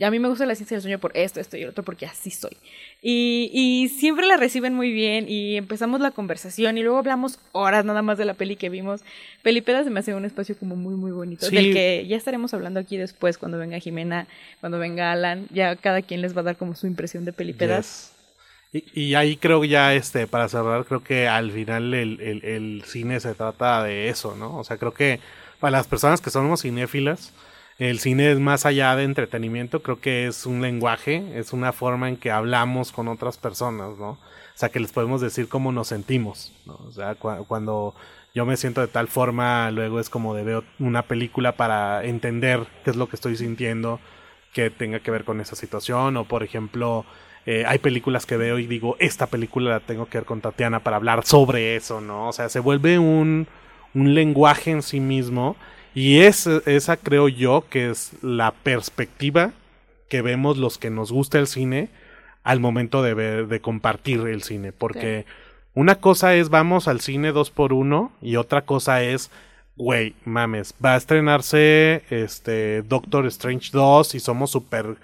[0.01, 2.05] a mí me gusta la ciencia del sueño por esto, esto y el otro, porque
[2.05, 2.57] así soy.
[3.01, 7.85] Y, y, siempre la reciben muy bien y empezamos la conversación y luego hablamos horas
[7.85, 9.01] nada más de la peli que vimos.
[9.43, 12.81] Pelipedas se me hace un espacio como muy, muy bonito, del que ya estaremos hablando
[12.81, 14.27] aquí después cuando venga Jimena,
[14.59, 18.13] cuando venga Alan, ya cada quien les va a dar como su impresión de Pelipedas.
[18.73, 22.83] Y, y, ahí creo ya, este, para cerrar, creo que al final el, el, el
[22.85, 24.57] cine se trata de eso, ¿no?
[24.57, 25.21] O sea, creo que
[25.61, 27.31] para las personas que somos cinéfilas,
[27.79, 32.09] el cine es más allá de entretenimiento, creo que es un lenguaje, es una forma
[32.09, 34.11] en que hablamos con otras personas, ¿no?
[34.11, 34.19] O
[34.55, 36.79] sea, que les podemos decir cómo nos sentimos, ¿no?
[36.87, 37.93] O sea, cuando
[38.33, 42.65] yo me siento de tal forma, luego es como de ver una película para entender
[42.83, 43.99] qué es lo que estoy sintiendo
[44.53, 47.05] que tenga que ver con esa situación, o por ejemplo,
[47.49, 50.81] Eh, hay películas que veo y digo, esta película la tengo que ver con Tatiana
[50.81, 52.27] para hablar sobre eso, ¿no?
[52.27, 53.47] O sea, se vuelve un
[53.93, 55.55] lenguaje en sí mismo
[55.97, 59.53] y es, esa creo yo que es la perspectiva
[60.09, 61.89] que vemos los que nos gusta el cine
[62.43, 65.25] al momento de ver, de compartir el cine, porque
[65.73, 69.31] una cosa es vamos al cine dos por uno y otra cosa es
[69.75, 74.97] güey, mames, va a estrenarse este Doctor Strange 2 y somos súper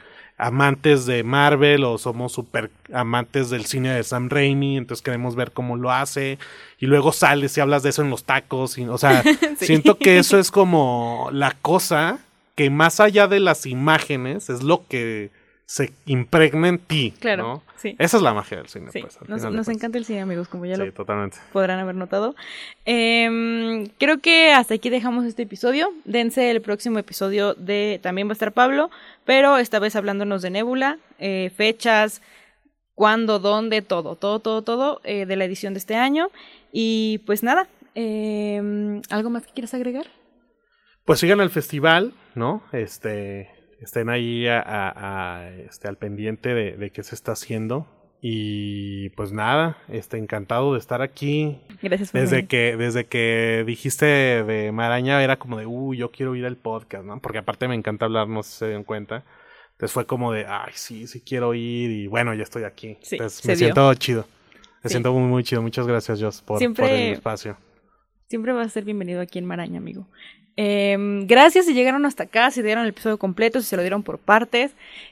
[0.44, 5.52] amantes de Marvel o somos súper amantes del cine de Sam Raimi, entonces queremos ver
[5.52, 6.38] cómo lo hace.
[6.80, 9.24] Y luego sales y hablas de eso en los tacos, y, o sea,
[9.58, 12.20] siento que eso es como la cosa
[12.56, 15.32] que más allá de las imágenes es lo que
[15.74, 17.16] se impregna en ti.
[17.20, 17.64] Claro.
[17.78, 17.96] Sí.
[17.98, 18.92] Esa es la magia del cine.
[18.92, 21.38] Pues, nos, encanta el cine, amigos, como ya sí, lo totalmente.
[21.52, 22.36] podrán haber notado.
[22.86, 25.92] Em, creo que hasta aquí dejamos este episodio.
[26.06, 28.92] Dense el próximo episodio de También va a estar Pablo,
[29.26, 32.22] pero esta vez hablándonos de Nebula, eh, fechas,
[32.94, 36.28] cuándo, dónde, todo, todo, todo, todo eh, de la edición de este año.
[36.72, 40.06] Y pues nada, em, ¿algo más que quieras agregar?
[41.04, 42.62] Pues sigan el festival, ¿no?
[42.74, 43.50] Este,
[43.84, 47.88] estén ahí a, este, al pendiente de, de, qué se está haciendo.
[48.26, 51.60] Y pues nada, este, encantado de estar aquí.
[51.82, 52.14] Gracias.
[52.14, 56.56] desde que, desde que dijiste de Maraña era como de, uy, yo quiero ir al
[56.56, 57.20] podcast, ¿no?
[57.20, 59.26] Porque aparte me encanta hablar, no sé si se dieron cuenta.
[59.74, 62.98] Entonces fue como de, ay, sí, sí quiero ir y bueno, ya estoy aquí.
[63.02, 64.26] Sí, Entonces me siento chido.
[64.84, 65.62] Me siento muy, muy chido.
[65.62, 67.58] Muchas gracias, Jos, por, por el espacio.
[68.30, 70.08] Siempre vas a ser bienvenido aquí en Maraña, amigo.
[70.56, 74.04] Em, gracias si llegaron hasta acá, si dieron el episodio completo, si se lo dieron
[74.04, 74.72] por partes.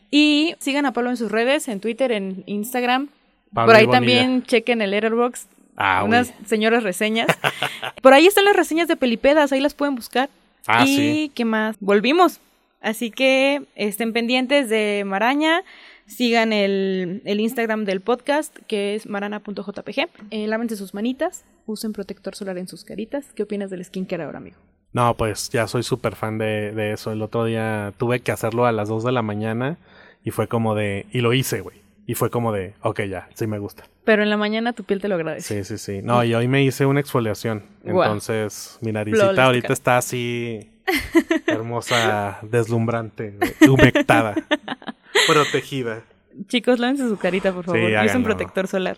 [0.10, 3.10] Y sigan a Pablo en sus redes, en Twitter, en Instagram.
[3.54, 5.48] por ahí también chequen el Letterboxd.
[5.78, 7.28] Ah, unas señoras reseñas.
[8.02, 10.30] por ahí están las reseñas de Pelipedas, ahí las pueden buscar.
[10.68, 12.40] Ah, y qué más, volvimos.
[12.82, 15.64] Así que estén pendientes de Maraña.
[16.08, 20.10] Sigan el, Instagram del podcast, que es marana.jpg.
[20.32, 23.32] Eh, lávense sus manitas, usen protector solar en sus caritas.
[23.34, 24.58] ¿Qué opinas del skincare ahora, amigo?
[24.94, 27.12] No, pues ya soy súper fan de, de, eso.
[27.12, 29.78] El otro día tuve que hacerlo a las 2 de la mañana
[30.24, 31.06] y fue como de...
[31.12, 31.78] Y lo hice, güey.
[32.08, 33.86] Y fue como de, ok, ya, sí me gusta.
[34.04, 35.64] Pero en la mañana tu piel te lo agradece.
[35.64, 36.02] Sí, sí, sí.
[36.04, 37.64] No, y hoy me hice una exfoliación.
[37.86, 40.72] Entonces, mi naricita ahorita está así
[41.48, 43.38] hermosa, deslumbrante,
[43.70, 44.36] humectada,
[45.28, 46.02] protegida.
[46.48, 47.80] Chicos, lávense su carita, por favor.
[47.80, 48.98] y usen protector solar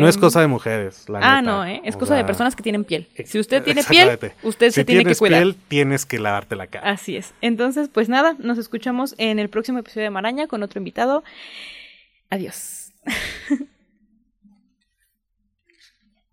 [0.00, 1.80] no es cosa de mujeres, la Ah, no, ¿eh?
[1.84, 3.08] es cosa de personas que tienen piel.
[3.24, 5.42] Si usted tiene piel, usted se tiene que cuidar.
[5.42, 6.90] piel, tienes que lavarte la cara.
[6.90, 7.34] Así es.
[7.40, 11.24] Entonces, pues nada, nos escuchamos en el próximo episodio de Maraña con otro invitado.
[12.30, 12.92] Adiós.